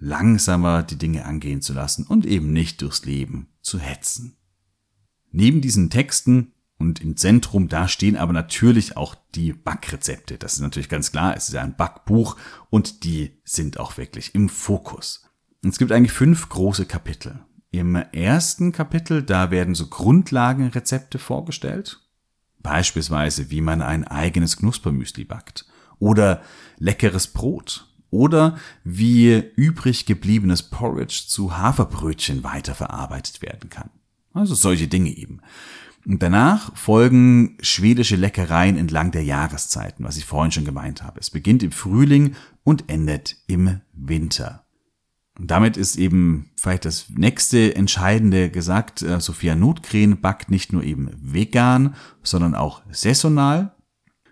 langsamer 0.00 0.82
die 0.82 0.96
Dinge 0.96 1.24
angehen 1.24 1.62
zu 1.62 1.72
lassen 1.72 2.06
und 2.06 2.26
eben 2.26 2.52
nicht 2.52 2.82
durchs 2.82 3.04
Leben 3.04 3.48
zu 3.60 3.78
hetzen. 3.78 4.36
Neben 5.30 5.60
diesen 5.60 5.90
Texten 5.90 6.52
und 6.78 7.00
im 7.00 7.16
Zentrum 7.16 7.68
da 7.68 7.88
stehen 7.88 8.16
aber 8.16 8.32
natürlich 8.32 8.96
auch 8.96 9.16
die 9.34 9.52
Backrezepte. 9.52 10.38
Das 10.38 10.54
ist 10.54 10.60
natürlich 10.60 10.88
ganz 10.88 11.10
klar, 11.10 11.36
es 11.36 11.48
ist 11.48 11.54
ja 11.54 11.62
ein 11.62 11.76
Backbuch 11.76 12.36
und 12.70 13.04
die 13.04 13.40
sind 13.44 13.80
auch 13.80 13.96
wirklich 13.96 14.34
im 14.34 14.48
Fokus. 14.48 15.24
Es 15.62 15.78
gibt 15.78 15.90
eigentlich 15.90 16.12
fünf 16.12 16.48
große 16.48 16.86
Kapitel. 16.86 17.40
Im 17.70 17.96
ersten 17.96 18.72
Kapitel, 18.72 19.22
da 19.22 19.50
werden 19.50 19.74
so 19.74 19.88
Grundlagenrezepte 19.88 21.18
vorgestellt. 21.18 22.00
Beispielsweise, 22.60 23.50
wie 23.50 23.60
man 23.60 23.82
ein 23.82 24.04
eigenes 24.04 24.56
Knuspermüsli 24.56 25.24
backt. 25.24 25.66
Oder 25.98 26.42
leckeres 26.78 27.26
Brot 27.26 27.87
oder 28.10 28.58
wie 28.84 29.42
übrig 29.56 30.06
gebliebenes 30.06 30.62
Porridge 30.62 31.24
zu 31.26 31.56
Haferbrötchen 31.56 32.44
weiterverarbeitet 32.44 33.42
werden 33.42 33.70
kann. 33.70 33.90
Also 34.32 34.54
solche 34.54 34.88
Dinge 34.88 35.10
eben. 35.10 35.40
Und 36.06 36.22
danach 36.22 36.74
folgen 36.76 37.58
schwedische 37.60 38.16
Leckereien 38.16 38.76
entlang 38.76 39.10
der 39.10 39.24
Jahreszeiten, 39.24 40.04
was 40.04 40.16
ich 40.16 40.24
vorhin 40.24 40.52
schon 40.52 40.64
gemeint 40.64 41.02
habe. 41.02 41.20
Es 41.20 41.30
beginnt 41.30 41.62
im 41.62 41.72
Frühling 41.72 42.34
und 42.64 42.88
endet 42.88 43.36
im 43.46 43.80
Winter. 43.92 44.64
Und 45.38 45.50
damit 45.50 45.76
ist 45.76 45.96
eben 45.96 46.50
vielleicht 46.56 46.84
das 46.84 47.10
nächste 47.10 47.76
Entscheidende 47.76 48.50
gesagt, 48.50 49.02
äh, 49.02 49.20
Sophia 49.20 49.54
Notgren 49.54 50.20
backt 50.20 50.50
nicht 50.50 50.72
nur 50.72 50.82
eben 50.82 51.10
vegan, 51.20 51.94
sondern 52.22 52.54
auch 52.54 52.82
saisonal, 52.90 53.74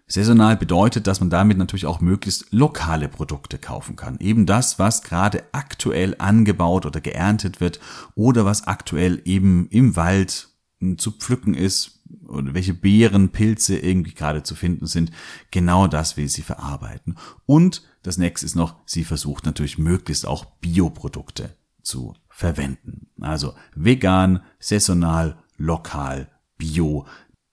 Saisonal 0.09 0.57
bedeutet, 0.57 1.09
dass 1.09 1.19
man 1.19 1.31
damit 1.31 1.59
natürlich 1.59 1.87
auch 1.87 2.01
möglichst 2.01 2.53
lokale 2.53 3.09
Produkte 3.09 3.59
kaufen 3.59 3.97
kann. 3.97 4.19
Eben 4.21 4.47
das, 4.47 4.79
was 4.79 5.03
gerade 5.03 5.43
aktuell 5.51 6.15
angebaut 6.19 6.87
oder 6.87 7.01
geerntet 7.01 7.61
wird 7.61 7.81
oder 8.15 8.45
was 8.45 8.69
aktuell 8.69 9.21
eben 9.25 9.69
im 9.71 9.97
Wald 9.97 10.49
hm, 10.79 10.97
zu 10.99 11.11
pflücken 11.11 11.55
ist 11.55 12.05
oder 12.29 12.55
welche 12.55 12.75
Beeren, 12.75 13.31
Pilze 13.31 13.77
irgendwie 13.77 14.15
gerade 14.15 14.45
zu 14.45 14.55
finden 14.55 14.87
sind. 14.87 15.11
Genau 15.51 15.89
das 15.89 16.17
will 16.17 16.29
sie 16.29 16.43
verarbeiten. 16.43 17.19
Und 17.45 17.83
das 18.05 18.17
nächste 18.17 18.47
ist 18.47 18.55
noch, 18.55 18.77
sie 18.87 19.03
versucht 19.03 19.45
natürlich 19.45 19.77
möglichst 19.77 20.25
auch 20.25 20.45
Bioprodukte 20.45 21.57
zu 21.83 22.15
verwenden. 22.29 23.09
Also 23.21 23.55
vegan, 23.75 24.41
saisonal, 24.61 25.37
lokal, 25.57 26.31
bio. 26.59 27.07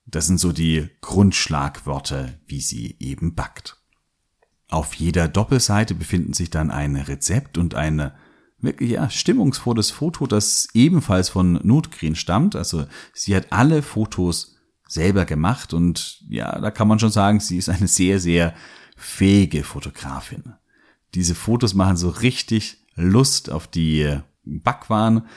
Das 0.05 0.27
sind 0.27 0.39
so 0.39 0.51
die 0.51 0.89
Grundschlagwörter, 1.01 2.33
wie 2.45 2.62
sie 2.62 2.98
eben 3.00 3.36
backt. 3.36 3.77
Auf 4.69 4.93
jeder 4.95 5.27
Doppelseite 5.27 5.95
befinden 5.95 6.33
sich 6.33 6.50
dann 6.50 6.72
ein 6.72 6.95
Rezept 6.95 7.57
und 7.57 7.75
ein 7.75 8.12
wirklich 8.60 8.91
ja, 8.91 9.10
stimmungsvolles 9.10 9.91
Foto, 9.91 10.25
das 10.25 10.67
ebenfalls 10.74 11.29
von 11.29 11.60
Notgreen 11.63 12.15
stammt. 12.15 12.55
Also 12.55 12.86
sie 13.13 13.36
hat 13.36 13.51
alle 13.51 13.81
Fotos 13.81 14.55
selber 14.88 15.25
gemacht 15.25 15.74
und 15.74 16.22
ja, 16.29 16.60
da 16.60 16.72
kann 16.72 16.88
man 16.88 17.00
schon 17.00 17.12
sagen, 17.12 17.39
sie 17.39 17.57
ist 17.57 17.69
eine 17.69 17.88
sehr, 17.88 18.19
sehr 18.19 18.53
fähige 18.95 19.63
Fotografin. 19.63 20.53
Diese 21.13 21.36
Fotos 21.36 21.74
machen 21.74 21.98
so 21.98 22.10
richtig 22.10 22.77
Lust 22.95 23.51
auf 23.51 23.67
die 23.67 24.17
Backwaren, 24.43 25.27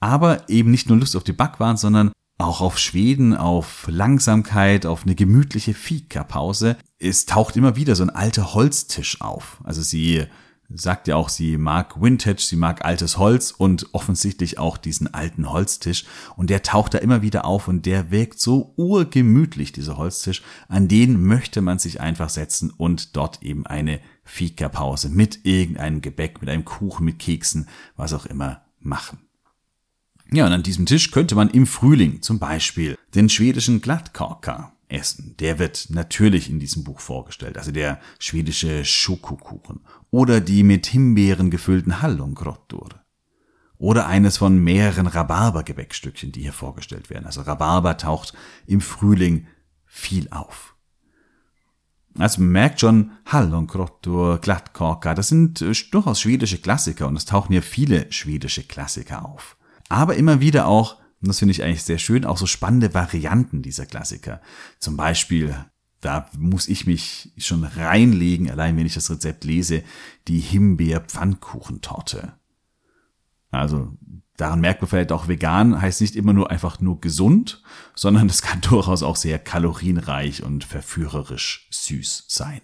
aber 0.00 0.48
eben 0.48 0.70
nicht 0.70 0.88
nur 0.88 0.98
Lust 0.98 1.16
auf 1.16 1.24
die 1.24 1.32
Backwaren, 1.32 1.76
sondern 1.76 2.12
auch 2.40 2.60
auf 2.60 2.78
Schweden, 2.78 3.36
auf 3.36 3.86
Langsamkeit, 3.88 4.86
auf 4.86 5.04
eine 5.04 5.14
gemütliche 5.14 5.74
Fika-Pause. 5.74 6.76
Es 6.98 7.26
taucht 7.26 7.56
immer 7.56 7.76
wieder 7.76 7.94
so 7.94 8.02
ein 8.02 8.10
alter 8.10 8.54
Holztisch 8.54 9.20
auf. 9.20 9.60
Also 9.64 9.82
sie 9.82 10.26
sagt 10.72 11.08
ja 11.08 11.16
auch, 11.16 11.28
sie 11.28 11.56
mag 11.58 12.00
Vintage, 12.00 12.42
sie 12.42 12.56
mag 12.56 12.84
altes 12.84 13.18
Holz 13.18 13.50
und 13.50 13.88
offensichtlich 13.92 14.58
auch 14.58 14.76
diesen 14.76 15.12
alten 15.12 15.50
Holztisch. 15.50 16.04
Und 16.36 16.50
der 16.50 16.62
taucht 16.62 16.94
da 16.94 16.98
immer 16.98 17.22
wieder 17.22 17.44
auf 17.44 17.68
und 17.68 17.86
der 17.86 18.10
wirkt 18.10 18.40
so 18.40 18.72
urgemütlich, 18.76 19.72
dieser 19.72 19.96
Holztisch. 19.96 20.42
An 20.68 20.88
den 20.88 21.22
möchte 21.22 21.60
man 21.60 21.78
sich 21.78 22.00
einfach 22.00 22.28
setzen 22.28 22.70
und 22.70 23.16
dort 23.16 23.42
eben 23.42 23.66
eine 23.66 24.00
Fika-Pause 24.24 25.08
mit 25.08 25.44
irgendeinem 25.44 26.02
Gebäck, 26.02 26.40
mit 26.40 26.48
einem 26.48 26.64
Kuchen, 26.64 27.04
mit 27.04 27.18
Keksen, 27.18 27.68
was 27.96 28.12
auch 28.12 28.26
immer 28.26 28.62
machen. 28.78 29.18
Ja, 30.32 30.46
und 30.46 30.52
an 30.52 30.62
diesem 30.62 30.86
Tisch 30.86 31.10
könnte 31.10 31.34
man 31.34 31.50
im 31.50 31.66
Frühling 31.66 32.22
zum 32.22 32.38
Beispiel 32.38 32.96
den 33.14 33.28
schwedischen 33.28 33.80
Glattkorka 33.80 34.72
essen. 34.88 35.34
Der 35.40 35.58
wird 35.58 35.88
natürlich 35.90 36.48
in 36.48 36.60
diesem 36.60 36.84
Buch 36.84 37.00
vorgestellt, 37.00 37.58
also 37.58 37.72
der 37.72 38.00
schwedische 38.20 38.84
Schokokuchen 38.84 39.80
oder 40.10 40.40
die 40.40 40.62
mit 40.62 40.86
Himbeeren 40.86 41.50
gefüllten 41.50 42.00
Hallongrottur 42.00 42.90
oder 43.76 44.06
eines 44.06 44.36
von 44.36 44.56
mehreren 44.58 45.08
Rhabarbergebäckstückchen, 45.08 46.30
die 46.30 46.42
hier 46.42 46.52
vorgestellt 46.52 47.10
werden. 47.10 47.26
Also 47.26 47.40
Rhabarber 47.40 47.96
taucht 47.96 48.32
im 48.66 48.80
Frühling 48.80 49.46
viel 49.86 50.28
auf. 50.30 50.76
Also 52.18 52.40
man 52.40 52.52
merkt 52.52 52.80
schon, 52.80 53.12
Hallonkrottur, 53.26 54.38
Glattkorka, 54.38 55.14
das 55.14 55.28
sind 55.28 55.60
äh, 55.62 55.72
durchaus 55.90 56.20
schwedische 56.20 56.58
Klassiker 56.58 57.08
und 57.08 57.16
es 57.16 57.24
tauchen 57.24 57.52
hier 57.52 57.62
viele 57.62 58.12
schwedische 58.12 58.62
Klassiker 58.62 59.24
auf 59.24 59.56
aber 59.90 60.16
immer 60.16 60.40
wieder 60.40 60.66
auch, 60.66 60.96
und 61.20 61.28
das 61.28 61.40
finde 61.40 61.52
ich 61.52 61.62
eigentlich 61.62 61.82
sehr 61.82 61.98
schön, 61.98 62.24
auch 62.24 62.38
so 62.38 62.46
spannende 62.46 62.94
Varianten 62.94 63.60
dieser 63.60 63.84
Klassiker. 63.84 64.40
Zum 64.78 64.96
Beispiel, 64.96 65.54
da 66.00 66.30
muss 66.38 66.68
ich 66.68 66.86
mich 66.86 67.32
schon 67.36 67.64
reinlegen, 67.64 68.50
allein 68.50 68.76
wenn 68.76 68.86
ich 68.86 68.94
das 68.94 69.10
Rezept 69.10 69.44
lese, 69.44 69.82
die 70.28 70.38
Himbeer-Pfannkuchentorte. 70.38 72.32
Also 73.50 73.92
daran 74.36 74.60
merkt 74.60 74.80
man 74.80 74.88
vielleicht 74.88 75.12
auch 75.12 75.26
vegan 75.26 75.82
heißt 75.82 76.00
nicht 76.00 76.14
immer 76.14 76.32
nur 76.32 76.50
einfach 76.50 76.80
nur 76.80 77.00
gesund, 77.00 77.62
sondern 77.94 78.28
es 78.28 78.42
kann 78.42 78.60
durchaus 78.62 79.02
auch 79.02 79.16
sehr 79.16 79.40
kalorienreich 79.40 80.44
und 80.44 80.64
verführerisch 80.64 81.68
süß 81.70 82.26
sein. 82.28 82.62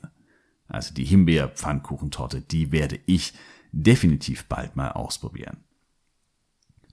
Also 0.69 0.95
die 0.95 1.05
Himbeer-Pfannkuchentorte, 1.05 2.41
die 2.41 2.71
werde 2.71 3.01
ich 3.07 3.35
definitiv 3.73 4.45
bald 4.45 4.77
mal 4.77 4.93
ausprobieren. 4.93 5.66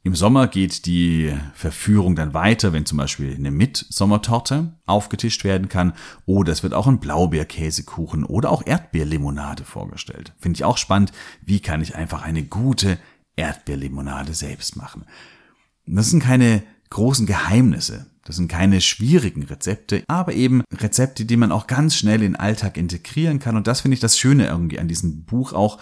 Im 0.05 0.15
Sommer 0.15 0.47
geht 0.47 0.85
die 0.85 1.33
Verführung 1.53 2.17
dann 2.17 2.33
weiter, 2.33 2.73
wenn 2.73 2.85
zum 2.85 2.97
Beispiel 2.97 3.35
eine 3.35 3.51
Mitsommertorte 3.51 4.73
aufgetischt 4.85 5.45
werden 5.45 5.69
kann. 5.69 5.93
Oder 6.25 6.51
es 6.51 6.61
wird 6.61 6.73
auch 6.73 6.87
ein 6.87 6.99
Blaubeerkäsekuchen 6.99 8.25
oder 8.25 8.51
auch 8.51 8.67
Erdbeerlimonade 8.67 9.63
vorgestellt. 9.63 10.33
Finde 10.39 10.57
ich 10.57 10.65
auch 10.65 10.77
spannend. 10.77 11.13
Wie 11.45 11.61
kann 11.61 11.81
ich 11.81 11.95
einfach 11.95 12.21
eine 12.21 12.43
gute 12.43 12.97
Erdbeerlimonade 13.37 14.33
selbst 14.33 14.75
machen? 14.75 15.05
Das 15.85 16.09
sind 16.09 16.21
keine 16.21 16.63
großen 16.89 17.25
Geheimnisse. 17.25 18.07
Das 18.25 18.35
sind 18.35 18.49
keine 18.49 18.81
schwierigen 18.81 19.43
Rezepte, 19.43 20.03
aber 20.07 20.33
eben 20.33 20.63
Rezepte, 20.73 21.23
die 21.23 21.37
man 21.37 21.51
auch 21.53 21.65
ganz 21.65 21.95
schnell 21.95 22.21
in 22.21 22.33
den 22.33 22.35
Alltag 22.35 22.75
integrieren 22.75 23.39
kann. 23.39 23.55
Und 23.55 23.67
das 23.67 23.81
finde 23.81 23.93
ich 23.95 24.01
das 24.01 24.19
Schöne 24.19 24.47
irgendwie 24.47 24.79
an 24.79 24.89
diesem 24.89 25.23
Buch 25.23 25.53
auch, 25.53 25.79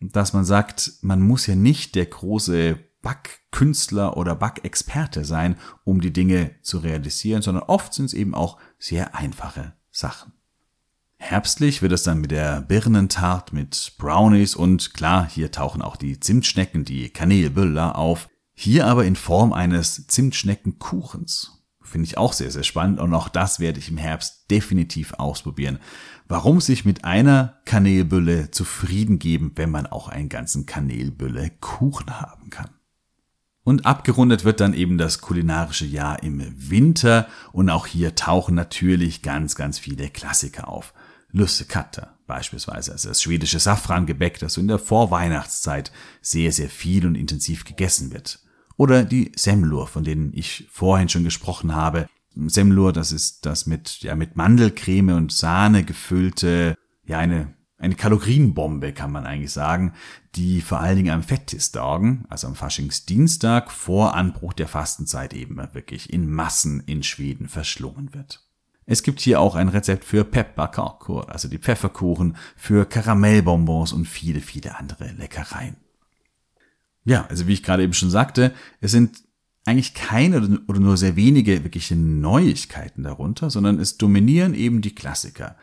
dass 0.00 0.32
man 0.32 0.44
sagt, 0.44 0.92
man 1.02 1.20
muss 1.20 1.48
ja 1.48 1.56
nicht 1.56 1.96
der 1.96 2.06
große 2.06 2.78
Backkünstler 3.04 4.16
oder 4.16 4.34
Backexperte 4.34 5.24
sein, 5.24 5.56
um 5.84 6.00
die 6.00 6.12
Dinge 6.12 6.50
zu 6.62 6.78
realisieren, 6.78 7.42
sondern 7.42 7.62
oft 7.64 7.94
sind 7.94 8.06
es 8.06 8.14
eben 8.14 8.34
auch 8.34 8.58
sehr 8.78 9.14
einfache 9.14 9.74
Sachen. 9.92 10.32
Herbstlich 11.18 11.80
wird 11.80 11.92
es 11.92 12.02
dann 12.02 12.20
mit 12.20 12.32
der 12.32 12.60
Birnentart, 12.62 13.52
mit 13.52 13.94
Brownies 13.98 14.56
und 14.56 14.92
klar, 14.92 15.28
hier 15.28 15.52
tauchen 15.52 15.80
auch 15.80 15.96
die 15.96 16.18
Zimtschnecken, 16.18 16.84
die 16.84 17.10
Kanelbüller 17.10 17.96
auf. 17.96 18.28
Hier 18.52 18.86
aber 18.86 19.04
in 19.04 19.16
Form 19.16 19.52
eines 19.52 20.06
Zimtschneckenkuchens. 20.06 21.62
Finde 21.82 22.06
ich 22.06 22.18
auch 22.18 22.32
sehr, 22.32 22.50
sehr 22.50 22.62
spannend 22.62 23.00
und 23.00 23.14
auch 23.14 23.28
das 23.28 23.60
werde 23.60 23.78
ich 23.78 23.88
im 23.88 23.96
Herbst 23.96 24.50
definitiv 24.50 25.14
ausprobieren. 25.14 25.78
Warum 26.26 26.60
sich 26.60 26.84
mit 26.84 27.04
einer 27.04 27.60
Kanelbülle 27.64 28.50
zufrieden 28.50 29.18
geben, 29.18 29.52
wenn 29.56 29.70
man 29.70 29.86
auch 29.86 30.08
einen 30.08 30.28
ganzen 30.28 30.66
Kanelbülle 30.66 31.50
Kuchen 31.60 32.20
haben 32.20 32.50
kann? 32.50 32.70
Und 33.64 33.86
abgerundet 33.86 34.44
wird 34.44 34.60
dann 34.60 34.74
eben 34.74 34.98
das 34.98 35.22
kulinarische 35.22 35.86
Jahr 35.86 36.22
im 36.22 36.42
Winter 36.54 37.26
und 37.52 37.70
auch 37.70 37.86
hier 37.86 38.14
tauchen 38.14 38.54
natürlich 38.54 39.22
ganz, 39.22 39.54
ganz 39.54 39.78
viele 39.78 40.10
Klassiker 40.10 40.68
auf. 40.68 40.92
Lussekatter 41.32 42.14
beispielsweise, 42.26 42.92
also 42.92 43.08
das 43.08 43.22
schwedische 43.22 43.58
Safrangebäck, 43.58 44.38
das 44.38 44.54
so 44.54 44.60
in 44.60 44.68
der 44.68 44.78
Vorweihnachtszeit 44.78 45.92
sehr, 46.20 46.52
sehr 46.52 46.68
viel 46.68 47.06
und 47.06 47.16
intensiv 47.16 47.64
gegessen 47.64 48.12
wird. 48.12 48.38
Oder 48.76 49.04
die 49.04 49.32
Semlur, 49.36 49.86
von 49.86 50.04
denen 50.04 50.32
ich 50.34 50.68
vorhin 50.70 51.08
schon 51.08 51.24
gesprochen 51.24 51.74
habe. 51.74 52.06
Semlur, 52.34 52.92
das 52.92 53.12
ist 53.12 53.46
das 53.46 53.66
mit, 53.66 54.00
ja, 54.02 54.14
mit 54.14 54.36
Mandelcreme 54.36 55.10
und 55.10 55.32
Sahne 55.32 55.84
gefüllte, 55.84 56.76
ja, 57.06 57.18
eine 57.18 57.54
eine 57.84 57.94
Kalorienbombe, 57.94 58.92
kann 58.92 59.12
man 59.12 59.26
eigentlich 59.26 59.52
sagen, 59.52 59.92
die 60.34 60.60
vor 60.60 60.80
allen 60.80 60.96
Dingen 60.96 61.14
am 61.14 61.22
Fettistagen, 61.22 62.24
also 62.28 62.46
am 62.46 62.54
Faschingsdienstag 62.54 63.70
vor 63.70 64.14
Anbruch 64.14 64.52
der 64.52 64.68
Fastenzeit 64.68 65.34
eben 65.34 65.56
wirklich 65.72 66.12
in 66.12 66.30
Massen 66.30 66.82
in 66.86 67.02
Schweden 67.02 67.48
verschlungen 67.48 68.14
wird. 68.14 68.40
Es 68.86 69.02
gibt 69.02 69.20
hier 69.20 69.40
auch 69.40 69.54
ein 69.54 69.68
Rezept 69.68 70.04
für 70.04 70.24
Pepparkakor, 70.24 71.30
also 71.30 71.48
die 71.48 71.58
Pfefferkuchen, 71.58 72.36
für 72.56 72.84
Karamellbonbons 72.84 73.92
und 73.92 74.06
viele, 74.06 74.40
viele 74.40 74.76
andere 74.76 75.12
Leckereien. 75.12 75.76
Ja, 77.04 77.26
also 77.26 77.46
wie 77.46 77.52
ich 77.52 77.62
gerade 77.62 77.82
eben 77.82 77.92
schon 77.92 78.10
sagte, 78.10 78.52
es 78.80 78.90
sind 78.90 79.22
eigentlich 79.66 79.94
keine 79.94 80.60
oder 80.68 80.80
nur 80.80 80.96
sehr 80.96 81.16
wenige 81.16 81.64
wirkliche 81.64 81.96
Neuigkeiten 81.96 83.02
darunter, 83.02 83.48
sondern 83.50 83.78
es 83.78 83.96
dominieren 83.96 84.54
eben 84.54 84.82
die 84.82 84.94
Klassiker 84.94 85.56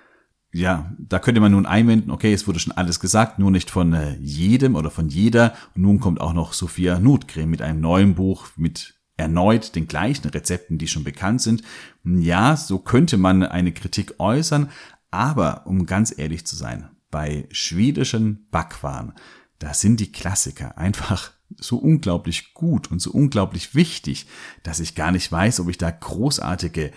ja, 0.54 0.92
da 0.98 1.20
könnte 1.20 1.40
man 1.40 1.54
nun 1.54 1.66
einwenden, 1.66 2.12
okay, 2.12 2.34
es 2.34 2.46
wurde 2.46 2.60
schon 2.60 2.74
alles 2.74 3.00
gesagt, 3.00 3.40
nur 3.40 3.52
nicht 3.52 3.70
von 3.70 3.94
äh, 3.94 4.18
jedem 4.18 4.76
oder 4.76 4.92
von 4.92 5.08
jeder. 5.08 5.54
Und 5.76 5.84
nun 5.84 6.00
kommt 6.00 6.20
auch 6.20 6.34
noch 6.34 6.54
Sophia 6.54 7.00
Nutgren 7.00 7.50
mit 7.50 7.62
einem 7.62 7.80
neuen 7.80 8.16
Buch 8.16 8.48
mit 8.58 8.96
erneut 9.16 9.76
den 9.76 9.88
gleichen 9.88 10.28
Rezepten, 10.28 10.78
die 10.78 10.88
schon 10.88 11.04
bekannt 11.04 11.42
sind. 11.42 11.62
Ja, 12.04 12.58
so 12.58 12.80
könnte 12.80 13.18
man 13.18 13.44
eine 13.44 13.72
Kritik 13.72 14.16
äußern, 14.20 14.70
aber 15.12 15.68
um 15.68 15.86
ganz 15.86 16.18
ehrlich 16.18 16.46
zu 16.46 16.56
sein, 16.56 16.90
bei 17.12 17.48
schwedischen 17.52 18.48
Backwaren, 18.50 19.14
da 19.60 19.74
sind 19.74 20.00
die 20.00 20.12
Klassiker 20.12 20.78
einfach 20.78 21.32
so 21.58 21.78
unglaublich 21.78 22.54
gut 22.54 22.90
und 22.90 23.00
so 23.00 23.12
unglaublich 23.12 23.76
wichtig, 23.76 24.26
dass 24.64 24.80
ich 24.80 24.96
gar 24.96 25.12
nicht 25.12 25.32
weiß, 25.32 25.60
ob 25.60 25.70
ich 25.70 25.78
da 25.78 25.92
großartige 25.92 26.92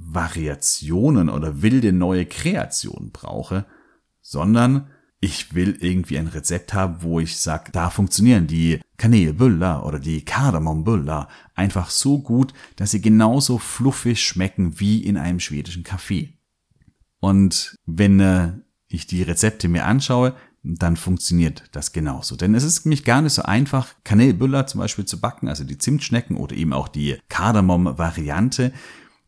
Variationen 0.00 1.28
oder 1.28 1.62
wilde 1.62 1.92
neue 1.92 2.26
Kreationen 2.26 3.10
brauche, 3.12 3.66
sondern 4.20 4.88
ich 5.20 5.54
will 5.54 5.76
irgendwie 5.80 6.18
ein 6.18 6.28
Rezept 6.28 6.72
haben, 6.72 7.02
wo 7.02 7.20
ich 7.20 7.36
sage, 7.36 7.70
da 7.72 7.90
funktionieren 7.90 8.46
die 8.46 8.80
Kanelbüller 8.96 9.84
oder 9.84 9.98
die 9.98 10.24
Kardamombuller 10.24 11.28
einfach 11.54 11.90
so 11.90 12.20
gut, 12.20 12.54
dass 12.76 12.92
sie 12.92 13.02
genauso 13.02 13.58
fluffig 13.58 14.22
schmecken 14.22 14.80
wie 14.80 15.04
in 15.04 15.18
einem 15.18 15.38
schwedischen 15.38 15.84
Kaffee. 15.84 16.38
Und 17.20 17.76
wenn 17.84 18.18
äh, 18.20 18.52
ich 18.88 19.06
die 19.06 19.22
Rezepte 19.22 19.68
mir 19.68 19.84
anschaue, 19.84 20.34
dann 20.62 20.96
funktioniert 20.96 21.64
das 21.72 21.92
genauso. 21.92 22.36
Denn 22.36 22.54
es 22.54 22.64
ist 22.64 22.84
nämlich 22.84 23.04
gar 23.04 23.22
nicht 23.22 23.34
so 23.34 23.42
einfach, 23.42 23.94
Kanelbüller 24.04 24.66
zum 24.66 24.80
Beispiel 24.80 25.04
zu 25.04 25.20
backen, 25.20 25.48
also 25.48 25.64
die 25.64 25.78
Zimtschnecken 25.78 26.36
oder 26.36 26.56
eben 26.56 26.72
auch 26.72 26.88
die 26.88 27.18
Kardamom-Variante 27.28 28.72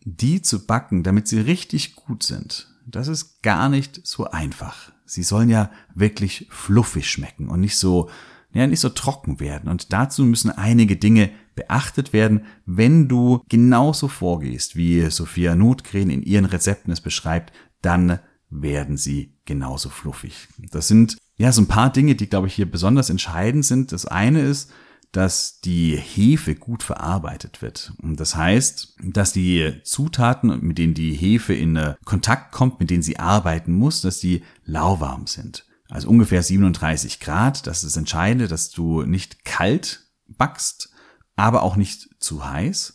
die 0.04 0.42
zu 0.42 0.66
backen, 0.66 1.02
damit 1.02 1.28
sie 1.28 1.40
richtig 1.40 1.96
gut 1.96 2.22
sind, 2.22 2.68
das 2.86 3.08
ist 3.08 3.42
gar 3.42 3.68
nicht 3.68 4.06
so 4.06 4.26
einfach. 4.30 4.92
Sie 5.04 5.22
sollen 5.22 5.48
ja 5.48 5.70
wirklich 5.94 6.48
fluffig 6.50 7.10
schmecken 7.10 7.48
und 7.48 7.60
nicht 7.60 7.76
so, 7.76 8.10
ja, 8.52 8.66
nicht 8.66 8.80
so 8.80 8.88
trocken 8.88 9.40
werden. 9.40 9.68
Und 9.68 9.92
dazu 9.92 10.24
müssen 10.24 10.50
einige 10.50 10.96
Dinge 10.96 11.30
beachtet 11.54 12.12
werden, 12.12 12.44
wenn 12.64 13.08
du 13.08 13.42
genauso 13.48 14.08
vorgehst, 14.08 14.74
wie 14.76 15.08
Sophia 15.10 15.54
Notgren 15.54 16.10
in 16.10 16.22
ihren 16.22 16.46
Rezepten 16.46 16.92
es 16.92 17.00
beschreibt, 17.00 17.52
dann 17.82 18.20
werden 18.48 18.96
sie 18.96 19.34
genauso 19.44 19.88
fluffig. 19.88 20.48
Das 20.70 20.88
sind 20.88 21.16
ja 21.36 21.52
so 21.52 21.62
ein 21.62 21.68
paar 21.68 21.92
Dinge, 21.92 22.14
die, 22.14 22.28
glaube 22.28 22.46
ich, 22.46 22.54
hier 22.54 22.70
besonders 22.70 23.10
entscheidend 23.10 23.64
sind. 23.64 23.92
Das 23.92 24.06
eine 24.06 24.40
ist, 24.40 24.70
dass 25.12 25.60
die 25.60 25.96
Hefe 25.96 26.54
gut 26.54 26.82
verarbeitet 26.82 27.62
wird. 27.62 27.92
Und 28.02 28.18
das 28.18 28.34
heißt, 28.34 28.96
dass 29.02 29.32
die 29.32 29.80
Zutaten, 29.84 30.58
mit 30.66 30.78
denen 30.78 30.94
die 30.94 31.12
Hefe 31.12 31.54
in 31.54 31.78
Kontakt 32.04 32.52
kommt, 32.52 32.80
mit 32.80 32.90
denen 32.90 33.02
sie 33.02 33.18
arbeiten 33.18 33.72
muss, 33.72 34.00
dass 34.00 34.20
die 34.20 34.42
lauwarm 34.64 35.26
sind. 35.26 35.66
Also 35.88 36.08
ungefähr 36.08 36.42
37 36.42 37.20
Grad. 37.20 37.66
Das 37.66 37.84
ist 37.84 37.96
entscheidend, 37.96 38.50
dass 38.50 38.70
du 38.70 39.02
nicht 39.02 39.44
kalt 39.44 40.08
backst, 40.26 40.90
aber 41.36 41.62
auch 41.62 41.76
nicht 41.76 42.08
zu 42.18 42.48
heiß 42.48 42.94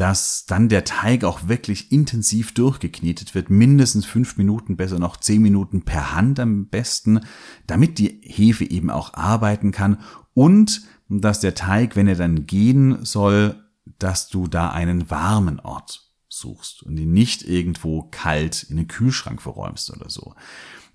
dass 0.00 0.46
dann 0.46 0.70
der 0.70 0.84
Teig 0.84 1.24
auch 1.24 1.46
wirklich 1.46 1.92
intensiv 1.92 2.54
durchgeknetet 2.54 3.34
wird, 3.34 3.50
mindestens 3.50 4.06
fünf 4.06 4.38
Minuten, 4.38 4.78
besser 4.78 4.98
noch 4.98 5.18
zehn 5.18 5.42
Minuten 5.42 5.82
per 5.82 6.14
Hand 6.14 6.40
am 6.40 6.68
besten, 6.68 7.20
damit 7.66 7.98
die 7.98 8.18
Hefe 8.24 8.64
eben 8.64 8.88
auch 8.88 9.12
arbeiten 9.12 9.72
kann 9.72 9.98
und 10.32 10.80
dass 11.10 11.40
der 11.40 11.54
Teig, 11.54 11.96
wenn 11.96 12.06
er 12.06 12.14
dann 12.14 12.46
gehen 12.46 13.04
soll, 13.04 13.62
dass 13.98 14.28
du 14.28 14.46
da 14.46 14.70
einen 14.70 15.10
warmen 15.10 15.60
Ort 15.60 16.08
suchst 16.28 16.82
und 16.84 16.96
ihn 16.96 17.12
nicht 17.12 17.42
irgendwo 17.42 18.04
kalt 18.10 18.62
in 18.62 18.76
den 18.76 18.88
Kühlschrank 18.88 19.42
verräumst 19.42 19.90
oder 19.90 20.08
so. 20.08 20.34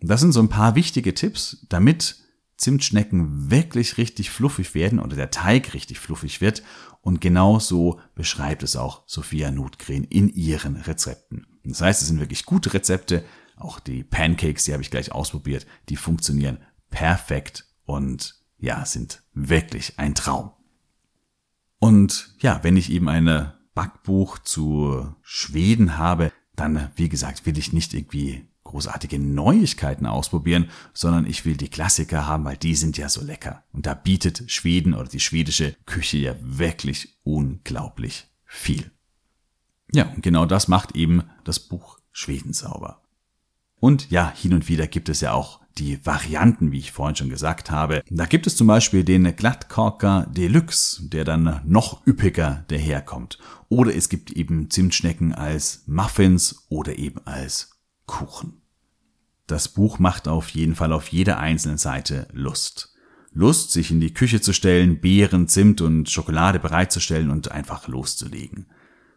Das 0.01 0.21
sind 0.21 0.31
so 0.31 0.39
ein 0.39 0.49
paar 0.49 0.75
wichtige 0.75 1.13
Tipps, 1.13 1.65
damit 1.69 2.17
Zimtschnecken 2.57 3.51
wirklich 3.51 3.97
richtig 3.97 4.29
fluffig 4.29 4.73
werden 4.73 4.99
oder 4.99 5.15
der 5.15 5.31
Teig 5.31 5.73
richtig 5.73 5.99
fluffig 5.99 6.39
wird. 6.39 6.63
Und 7.01 7.19
genau 7.19 7.59
so 7.59 7.99
beschreibt 8.15 8.63
es 8.63 8.75
auch 8.75 9.03
Sophia 9.05 9.51
Nutgren 9.51 10.05
in 10.05 10.29
ihren 10.29 10.77
Rezepten. 10.77 11.45
Das 11.65 11.81
heißt, 11.81 12.01
es 12.01 12.07
sind 12.07 12.19
wirklich 12.19 12.45
gute 12.45 12.73
Rezepte. 12.73 13.25
Auch 13.57 13.79
die 13.79 14.03
Pancakes, 14.03 14.65
die 14.65 14.73
habe 14.73 14.83
ich 14.83 14.91
gleich 14.91 15.11
ausprobiert, 15.11 15.65
die 15.89 15.97
funktionieren 15.97 16.59
perfekt 16.89 17.65
und 17.85 18.35
ja, 18.57 18.85
sind 18.85 19.23
wirklich 19.33 19.99
ein 19.99 20.15
Traum. 20.15 20.51
Und 21.79 22.35
ja, 22.39 22.63
wenn 22.63 22.77
ich 22.77 22.91
eben 22.91 23.09
eine 23.09 23.53
Backbuch 23.73 24.39
zu 24.39 25.13
Schweden 25.21 25.97
habe, 25.97 26.31
dann, 26.55 26.89
wie 26.95 27.09
gesagt, 27.09 27.45
will 27.45 27.57
ich 27.57 27.73
nicht 27.73 27.93
irgendwie 27.93 28.47
großartige 28.63 29.19
Neuigkeiten 29.19 30.05
ausprobieren, 30.05 30.69
sondern 30.93 31.27
ich 31.27 31.45
will 31.45 31.55
die 31.55 31.69
Klassiker 31.69 32.25
haben, 32.25 32.45
weil 32.45 32.57
die 32.57 32.75
sind 32.75 32.97
ja 32.97 33.09
so 33.09 33.23
lecker. 33.23 33.63
Und 33.71 33.85
da 33.85 33.93
bietet 33.93 34.51
Schweden 34.51 34.93
oder 34.93 35.07
die 35.07 35.19
schwedische 35.19 35.75
Küche 35.85 36.17
ja 36.17 36.35
wirklich 36.41 37.19
unglaublich 37.23 38.27
viel. 38.45 38.91
Ja, 39.91 40.09
und 40.09 40.23
genau 40.23 40.45
das 40.45 40.67
macht 40.67 40.95
eben 40.95 41.23
das 41.43 41.59
Buch 41.59 41.99
Schweden 42.11 42.53
sauber. 42.53 43.01
Und 43.85 44.09
ja, 44.09 44.33
hin 44.35 44.55
und 44.55 44.67
wieder 44.67 44.87
gibt 44.87 45.09
es 45.09 45.21
ja 45.21 45.33
auch 45.33 45.61
die 45.77 46.03
Varianten, 46.03 46.71
wie 46.71 46.79
ich 46.79 46.91
vorhin 46.91 47.15
schon 47.15 47.29
gesagt 47.29 47.69
habe. 47.69 48.01
Da 48.09 48.25
gibt 48.25 48.47
es 48.47 48.55
zum 48.55 48.65
Beispiel 48.65 49.03
den 49.03 49.35
Glattkorker 49.35 50.25
Deluxe, 50.35 51.07
der 51.07 51.23
dann 51.23 51.61
noch 51.65 52.03
üppiger 52.07 52.65
daherkommt. 52.69 53.37
Oder 53.69 53.95
es 53.95 54.09
gibt 54.09 54.31
eben 54.31 54.71
Zimtschnecken 54.71 55.35
als 55.35 55.83
Muffins 55.85 56.65
oder 56.67 56.97
eben 56.97 57.19
als 57.27 57.77
Kuchen. 58.07 58.63
Das 59.45 59.67
Buch 59.67 59.99
macht 59.99 60.27
auf 60.27 60.49
jeden 60.49 60.73
Fall 60.73 60.91
auf 60.91 61.09
jeder 61.09 61.37
einzelnen 61.37 61.77
Seite 61.77 62.27
Lust. 62.33 62.91
Lust, 63.33 63.69
sich 63.69 63.91
in 63.91 63.99
die 63.99 64.15
Küche 64.15 64.41
zu 64.41 64.51
stellen, 64.51 64.99
Beeren, 64.99 65.47
Zimt 65.47 65.81
und 65.81 66.09
Schokolade 66.09 66.57
bereitzustellen 66.57 67.29
und 67.29 67.51
einfach 67.51 67.87
loszulegen. 67.87 68.65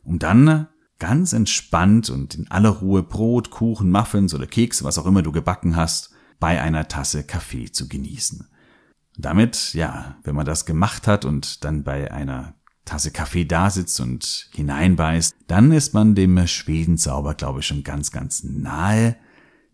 Um 0.03 0.19
dann 0.19 0.69
ganz 0.99 1.33
entspannt 1.33 2.11
und 2.11 2.35
in 2.35 2.51
aller 2.51 2.71
Ruhe 2.71 3.03
Brot, 3.03 3.51
Kuchen, 3.51 3.91
Muffins 3.91 4.35
oder 4.35 4.47
Kekse, 4.47 4.85
was 4.85 4.99
auch 4.99 5.07
immer 5.07 5.23
du 5.23 5.33
gebacken 5.33 5.77
hast, 5.77 6.11
bei 6.41 6.61
einer 6.61 6.89
Tasse 6.89 7.25
Kaffee 7.25 7.71
zu 7.71 7.89
genießen. 7.89 8.49
Damit, 9.17 9.75
ja, 9.75 10.17
wenn 10.23 10.35
man 10.35 10.47
das 10.47 10.65
gemacht 10.65 11.07
hat 11.07 11.25
und 11.25 11.65
dann 11.65 11.83
bei 11.83 12.13
einer 12.13 12.55
Tasse 12.85 13.11
Kaffee 13.11 13.45
da 13.45 13.69
sitzt 13.71 14.01
und 14.01 14.49
hineinbeißt, 14.55 15.35
dann 15.47 15.73
ist 15.73 15.93
man 15.93 16.15
dem 16.15 16.47
Schwedenzauber, 16.47 17.35
glaube 17.35 17.61
ich, 17.61 17.67
schon 17.67 17.85
ganz, 17.85 18.13
ganz 18.13 18.45
nahe. 18.45 19.17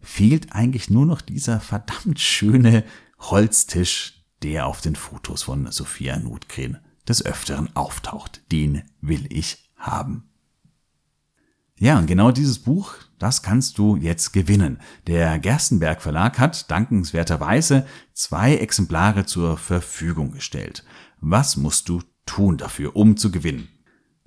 Fehlt 0.01 0.53
eigentlich 0.53 0.91
nur 0.91 1.07
noch 1.07 1.21
dieser 1.21 1.61
verdammt 1.61 2.19
schöne 2.19 2.85
Holztisch, 3.19 4.25
der 4.43 4.67
auf 4.67 4.81
den 4.81 4.97
Fotos 4.97 5.45
von 5.45 5.71
Sophia 5.71 6.19
Nutgren 6.19 6.79
des 7.07 7.25
Öfteren 7.25 7.75
auftaucht. 7.77 8.43
Den 8.51 8.83
will 9.01 9.27
ich 9.31 9.71
haben. 9.77 10.34
Ja, 11.85 11.99
und 11.99 12.07
genau 12.07 12.31
dieses 12.31 12.61
Buch, 12.61 12.95
das 13.19 13.43
kannst 13.43 13.77
du 13.77 13.97
jetzt 13.97 14.33
gewinnen. 14.33 14.79
Der 15.07 15.39
Gerstenberg 15.39 16.01
Verlag 16.01 16.39
hat 16.39 16.71
dankenswerterweise 16.71 17.85
zwei 18.15 18.57
Exemplare 18.57 19.27
zur 19.27 19.59
Verfügung 19.59 20.33
gestellt. 20.33 20.83
Was 21.21 21.59
musst 21.59 21.91
du 21.91 22.01
tun 22.25 22.57
dafür, 22.57 22.97
um 22.97 23.19
zu 23.19 23.31
gewinnen. 23.31 23.69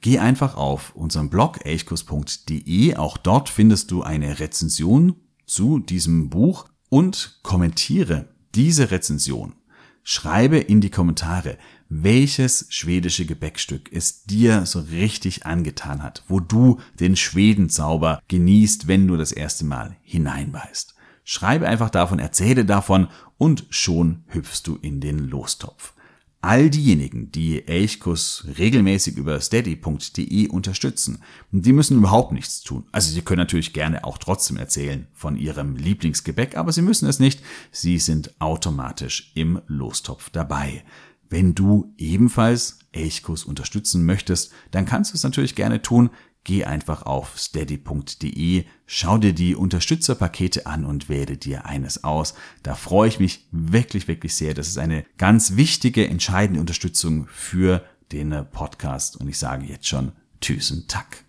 Geh 0.01 0.19
einfach 0.19 0.55
auf 0.55 0.95
unseren 0.95 1.31
Blog 1.31 1.65
elchkurs.de, 1.65 2.95
auch 2.95 3.17
dort 3.17 3.49
findest 3.49 3.89
du 3.89 4.03
eine 4.03 4.39
Rezension 4.39 5.15
zu 5.47 5.79
diesem 5.79 6.29
Buch 6.29 6.69
und 6.89 7.39
kommentiere 7.41 8.29
diese 8.53 8.91
Rezension. 8.91 9.55
Schreibe 10.03 10.59
in 10.59 10.79
die 10.79 10.91
Kommentare, 10.91 11.57
welches 11.89 12.67
schwedische 12.69 13.25
Gebäckstück 13.25 13.89
es 13.91 14.23
dir 14.23 14.65
so 14.65 14.79
richtig 14.79 15.45
angetan 15.45 16.03
hat, 16.03 16.23
wo 16.27 16.39
du 16.39 16.79
den 16.99 17.15
Schwedenzauber 17.15 18.21
genießt, 18.27 18.87
wenn 18.87 19.07
du 19.07 19.17
das 19.17 19.31
erste 19.31 19.65
Mal 19.65 19.95
hineinbeißt. 20.03 20.95
Schreibe 21.23 21.67
einfach 21.67 21.89
davon, 21.89 22.19
erzähle 22.19 22.65
davon 22.65 23.07
und 23.37 23.65
schon 23.69 24.23
hüpfst 24.27 24.63
du 24.65 24.77
in 24.77 25.01
den 25.01 25.19
Lostopf 25.19 25.93
all 26.41 26.69
diejenigen, 26.69 27.31
die 27.31 27.67
Elchkuss 27.67 28.45
regelmäßig 28.57 29.17
über 29.17 29.41
steady.de 29.41 30.47
unterstützen, 30.47 31.21
die 31.51 31.73
müssen 31.73 31.97
überhaupt 31.97 32.31
nichts 32.31 32.61
tun. 32.61 32.85
Also 32.91 33.11
sie 33.11 33.21
können 33.21 33.39
natürlich 33.39 33.73
gerne 33.73 34.05
auch 34.05 34.17
trotzdem 34.17 34.55
erzählen 34.55 35.07
von 35.13 35.35
ihrem 35.35 35.75
Lieblingsgebäck, 35.75 36.55
aber 36.55 36.71
sie 36.71 36.83
müssen 36.83 37.07
es 37.09 37.19
nicht. 37.19 37.41
Sie 37.71 37.97
sind 37.97 38.39
automatisch 38.39 39.31
im 39.35 39.61
Lostopf 39.67 40.29
dabei. 40.29 40.83
Wenn 41.29 41.55
du 41.55 41.93
ebenfalls 41.97 42.79
Elchkuss 42.91 43.43
unterstützen 43.43 44.05
möchtest, 44.05 44.51
dann 44.71 44.85
kannst 44.85 45.11
du 45.11 45.15
es 45.15 45.23
natürlich 45.23 45.55
gerne 45.55 45.81
tun 45.81 46.09
geh 46.47 46.63
einfach 46.63 47.03
auf 47.03 47.37
steady.de, 47.37 48.63
schau 48.85 49.17
dir 49.17 49.33
die 49.33 49.53
Unterstützerpakete 49.53 50.65
an 50.65 50.85
und 50.85 51.09
wähle 51.09 51.35
dir 51.35 51.65
eines 51.65 52.05
aus. 52.05 52.33
Da 52.63 52.73
freue 52.73 53.09
ich 53.09 53.19
mich 53.19 53.47
wirklich, 53.51 54.07
wirklich 54.07 54.33
sehr. 54.33 54.53
Das 54.53 54.69
ist 54.69 54.77
eine 54.77 55.05
ganz 55.17 55.57
wichtige, 55.57 56.07
entscheidende 56.07 56.61
Unterstützung 56.61 57.27
für 57.27 57.83
den 58.13 58.33
Podcast 58.51 59.17
und 59.17 59.27
ich 59.27 59.37
sage 59.37 59.65
jetzt 59.65 59.87
schon 59.87 60.13
Tschüssen 60.39 60.85
Tack. 60.87 61.26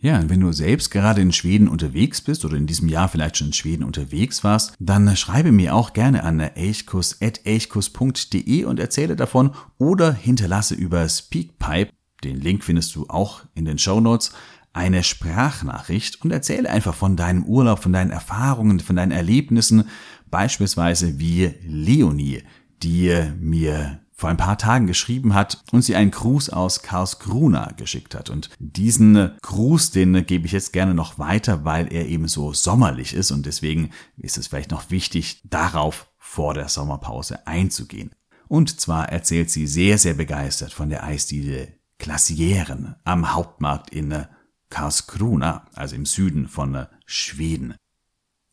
Ja, 0.00 0.28
wenn 0.28 0.40
du 0.40 0.52
selbst 0.52 0.90
gerade 0.90 1.20
in 1.20 1.32
Schweden 1.32 1.68
unterwegs 1.68 2.20
bist 2.20 2.44
oder 2.44 2.56
in 2.56 2.66
diesem 2.66 2.88
Jahr 2.88 3.08
vielleicht 3.08 3.36
schon 3.36 3.48
in 3.48 3.52
Schweden 3.52 3.82
unterwegs 3.82 4.44
warst, 4.44 4.74
dann 4.78 5.16
schreibe 5.16 5.50
mir 5.50 5.74
auch 5.74 5.92
gerne 5.92 6.22
an 6.22 6.38
elchkus.elchkus.de 6.38 8.64
und 8.64 8.78
erzähle 8.78 9.16
davon 9.16 9.50
oder 9.78 10.12
hinterlasse 10.12 10.76
über 10.76 11.08
Speakpipe 11.08 11.90
den 12.24 12.40
Link 12.40 12.64
findest 12.64 12.94
du 12.96 13.06
auch 13.08 13.44
in 13.54 13.64
den 13.64 13.78
Show 13.78 14.00
Notes, 14.00 14.32
eine 14.72 15.02
Sprachnachricht 15.02 16.22
und 16.22 16.30
erzähle 16.30 16.70
einfach 16.70 16.94
von 16.94 17.16
deinem 17.16 17.44
Urlaub, 17.44 17.82
von 17.82 17.92
deinen 17.92 18.10
Erfahrungen, 18.10 18.80
von 18.80 18.96
deinen 18.96 19.12
Erlebnissen, 19.12 19.84
beispielsweise 20.30 21.18
wie 21.18 21.54
Leonie, 21.66 22.42
die 22.82 23.14
mir 23.40 24.00
vor 24.18 24.28
ein 24.28 24.36
paar 24.36 24.58
Tagen 24.58 24.88
geschrieben 24.88 25.32
hat 25.32 25.62
und 25.70 25.82
sie 25.82 25.94
einen 25.94 26.10
Gruß 26.10 26.50
aus 26.50 26.82
Karlskrona 26.82 27.70
geschickt 27.76 28.16
hat. 28.16 28.30
Und 28.30 28.50
diesen 28.58 29.30
Gruß, 29.42 29.92
den 29.92 30.26
gebe 30.26 30.44
ich 30.44 30.50
jetzt 30.50 30.72
gerne 30.72 30.92
noch 30.92 31.20
weiter, 31.20 31.64
weil 31.64 31.92
er 31.92 32.06
eben 32.06 32.26
so 32.26 32.52
sommerlich 32.52 33.14
ist 33.14 33.30
und 33.30 33.46
deswegen 33.46 33.90
ist 34.16 34.36
es 34.36 34.48
vielleicht 34.48 34.72
noch 34.72 34.90
wichtig, 34.90 35.40
darauf 35.44 36.10
vor 36.18 36.52
der 36.52 36.68
Sommerpause 36.68 37.46
einzugehen. 37.46 38.10
Und 38.48 38.80
zwar 38.80 39.08
erzählt 39.08 39.50
sie 39.50 39.68
sehr, 39.68 39.98
sehr 39.98 40.14
begeistert 40.14 40.72
von 40.72 40.90
der 40.90 41.04
Eisdiele 41.04 41.74
Glacieren 41.98 42.96
am 43.04 43.34
Hauptmarkt 43.34 43.90
in 43.90 44.26
Karlskrona, 44.68 45.66
also 45.74 45.94
im 45.94 46.06
Süden 46.06 46.48
von 46.48 46.86
Schweden. 47.06 47.74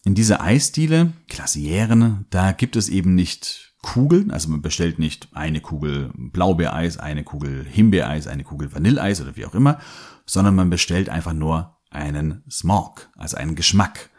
In 0.04 0.14
dieser 0.14 0.42
Eisdiele, 0.42 1.14
Glacieren, 1.28 2.28
da 2.30 2.52
gibt 2.52 2.76
es 2.76 2.88
eben 2.88 3.16
nicht 3.16 3.65
Kugeln, 3.86 4.32
also 4.32 4.50
man 4.50 4.64
bestellt 4.64 4.98
nicht 4.98 5.30
eine 5.34 5.62
Kugel 5.62 6.10
Blaubeereis, 6.16 6.98
eine 6.98 7.24
Kugel 7.24 7.64
Himbeereis, 7.64 8.26
eine 8.26 8.44
Kugel 8.44 8.74
Vanilleeis 8.74 9.22
oder 9.22 9.36
wie 9.36 9.46
auch 9.46 9.54
immer, 9.54 9.80
sondern 10.26 10.56
man 10.56 10.72
bestellt 10.72 11.08
einfach 11.08 11.34
nur 11.34 11.78
einen 11.92 12.44
Smog, 12.50 13.10
also 13.16 13.38
einen 13.38 13.54
Geschmack. 13.54 14.10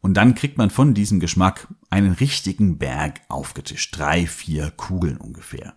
Und 0.00 0.14
dann 0.14 0.36
kriegt 0.36 0.58
man 0.58 0.70
von 0.70 0.94
diesem 0.94 1.18
Geschmack 1.18 1.66
einen 1.90 2.12
richtigen 2.12 2.78
Berg 2.78 3.20
aufgetischt. 3.28 3.98
Drei, 3.98 4.28
vier 4.28 4.70
Kugeln 4.70 5.16
ungefähr. 5.16 5.74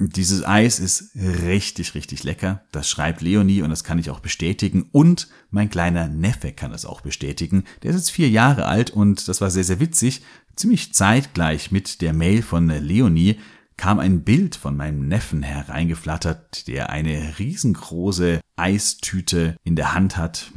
Dieses 0.00 0.46
Eis 0.46 0.78
ist 0.78 1.10
richtig, 1.16 1.96
richtig 1.96 2.22
lecker. 2.22 2.62
Das 2.70 2.88
schreibt 2.88 3.20
Leonie 3.20 3.62
und 3.62 3.70
das 3.70 3.82
kann 3.82 3.98
ich 3.98 4.10
auch 4.10 4.20
bestätigen. 4.20 4.88
Und 4.92 5.26
mein 5.50 5.70
kleiner 5.70 6.06
Neffe 6.06 6.52
kann 6.52 6.72
es 6.72 6.84
auch 6.84 7.00
bestätigen. 7.00 7.64
Der 7.82 7.90
ist 7.90 7.96
jetzt 7.96 8.10
vier 8.12 8.28
Jahre 8.28 8.66
alt 8.66 8.90
und 8.90 9.26
das 9.26 9.40
war 9.40 9.50
sehr, 9.50 9.64
sehr 9.64 9.80
witzig. 9.80 10.22
Ziemlich 10.54 10.94
zeitgleich 10.94 11.72
mit 11.72 12.00
der 12.00 12.12
Mail 12.12 12.42
von 12.42 12.68
Leonie 12.68 13.40
kam 13.76 13.98
ein 13.98 14.22
Bild 14.22 14.54
von 14.54 14.76
meinem 14.76 15.08
Neffen 15.08 15.42
hereingeflattert, 15.42 16.68
der 16.68 16.90
eine 16.90 17.36
riesengroße 17.40 18.40
Eistüte 18.54 19.56
in 19.64 19.74
der 19.74 19.94
Hand 19.94 20.16
hat. 20.16 20.52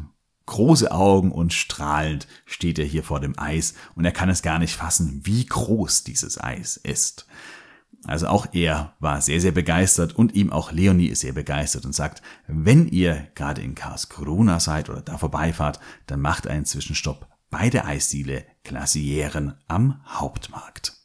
Große 0.45 0.91
Augen 0.91 1.31
und 1.31 1.53
strahlend 1.53 2.27
steht 2.45 2.77
er 2.77 2.85
hier 2.85 3.03
vor 3.03 3.19
dem 3.19 3.39
Eis 3.39 3.73
und 3.95 4.05
er 4.05 4.11
kann 4.11 4.29
es 4.29 4.43
gar 4.43 4.59
nicht 4.59 4.75
fassen, 4.75 5.21
wie 5.23 5.45
groß 5.47 6.03
dieses 6.03 6.39
Eis 6.39 6.77
ist. 6.77 7.25
Also 8.03 8.27
auch 8.27 8.47
er 8.53 8.95
war 8.99 9.21
sehr, 9.21 9.39
sehr 9.39 9.51
begeistert 9.51 10.13
und 10.15 10.33
ihm 10.33 10.51
auch 10.51 10.71
Leonie 10.71 11.07
ist 11.07 11.21
sehr 11.21 11.33
begeistert 11.33 11.85
und 11.85 11.93
sagt, 11.93 12.21
wenn 12.47 12.87
ihr 12.87 13.27
gerade 13.35 13.61
in 13.61 13.75
Karlskrona 13.75 14.59
seid 14.59 14.89
oder 14.89 15.01
da 15.01 15.17
vorbeifahrt, 15.17 15.79
dann 16.07 16.19
macht 16.19 16.47
einen 16.47 16.65
Zwischenstopp 16.65 17.27
bei 17.51 17.69
der 17.69 17.85
Eisdiele 17.85 18.45
Glacieren 18.63 19.53
am 19.67 20.01
Hauptmarkt. 20.07 20.97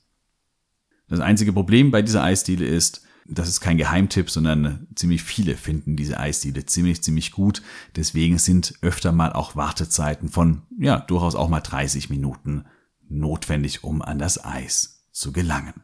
Das 1.08 1.20
einzige 1.20 1.52
Problem 1.52 1.90
bei 1.90 2.02
dieser 2.02 2.22
Eisdiele 2.22 2.64
ist, 2.66 3.02
das 3.28 3.48
ist 3.48 3.60
kein 3.60 3.76
Geheimtipp, 3.76 4.30
sondern 4.30 4.86
ziemlich 4.94 5.22
viele 5.22 5.56
finden 5.56 5.96
diese 5.96 6.18
Eisdiele 6.18 6.64
ziemlich, 6.64 7.02
ziemlich 7.02 7.32
gut. 7.32 7.62
Deswegen 7.96 8.38
sind 8.38 8.74
öfter 8.82 9.12
mal 9.12 9.32
auch 9.32 9.56
Wartezeiten 9.56 10.28
von, 10.28 10.62
ja, 10.78 11.00
durchaus 11.00 11.34
auch 11.34 11.48
mal 11.48 11.60
30 11.60 12.08
Minuten 12.08 12.64
notwendig, 13.08 13.84
um 13.84 14.02
an 14.02 14.18
das 14.18 14.44
Eis 14.44 15.06
zu 15.12 15.32
gelangen. 15.32 15.74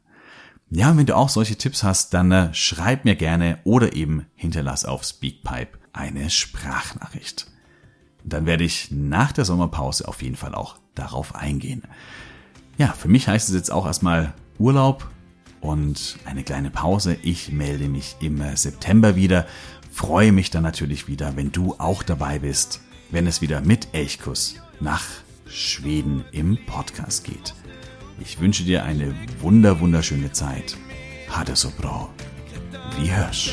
Ja, 0.74 0.96
wenn 0.96 1.04
du 1.04 1.14
auch 1.14 1.28
solche 1.28 1.56
Tipps 1.56 1.82
hast, 1.82 2.14
dann 2.14 2.32
äh, 2.32 2.54
schreib 2.54 3.04
mir 3.04 3.14
gerne 3.14 3.58
oder 3.64 3.92
eben 3.92 4.24
hinterlass 4.34 4.86
auf 4.86 5.04
Speakpipe 5.04 5.78
eine 5.92 6.30
Sprachnachricht. 6.30 7.46
Dann 8.24 8.46
werde 8.46 8.64
ich 8.64 8.90
nach 8.90 9.32
der 9.32 9.44
Sommerpause 9.44 10.08
auf 10.08 10.22
jeden 10.22 10.36
Fall 10.36 10.54
auch 10.54 10.78
darauf 10.94 11.34
eingehen. 11.34 11.82
Ja, 12.78 12.88
für 12.88 13.08
mich 13.08 13.28
heißt 13.28 13.50
es 13.50 13.54
jetzt 13.54 13.70
auch 13.70 13.84
erstmal 13.84 14.32
Urlaub 14.58 15.10
und 15.60 16.16
eine 16.24 16.42
kleine 16.42 16.70
Pause. 16.70 17.18
Ich 17.22 17.52
melde 17.52 17.88
mich 17.88 18.16
im 18.20 18.40
äh, 18.40 18.56
September 18.56 19.14
wieder. 19.14 19.44
Freue 19.90 20.32
mich 20.32 20.48
dann 20.48 20.62
natürlich 20.62 21.06
wieder, 21.06 21.36
wenn 21.36 21.52
du 21.52 21.74
auch 21.76 22.02
dabei 22.02 22.38
bist, 22.38 22.80
wenn 23.10 23.26
es 23.26 23.42
wieder 23.42 23.60
mit 23.60 23.88
Elchkuss 23.92 24.54
nach 24.80 25.04
Schweden 25.44 26.24
im 26.32 26.56
Podcast 26.64 27.24
geht. 27.24 27.52
Ich 28.24 28.38
wünsche 28.38 28.62
dir 28.62 28.84
eine 28.84 29.14
wunder 29.40 29.80
wunderschöne 29.80 30.30
Zeit. 30.30 30.76
Hade 31.28 31.56
so 31.56 31.70
bra. 31.76 32.08
Wie 32.96 33.10
hörs. 33.10 33.52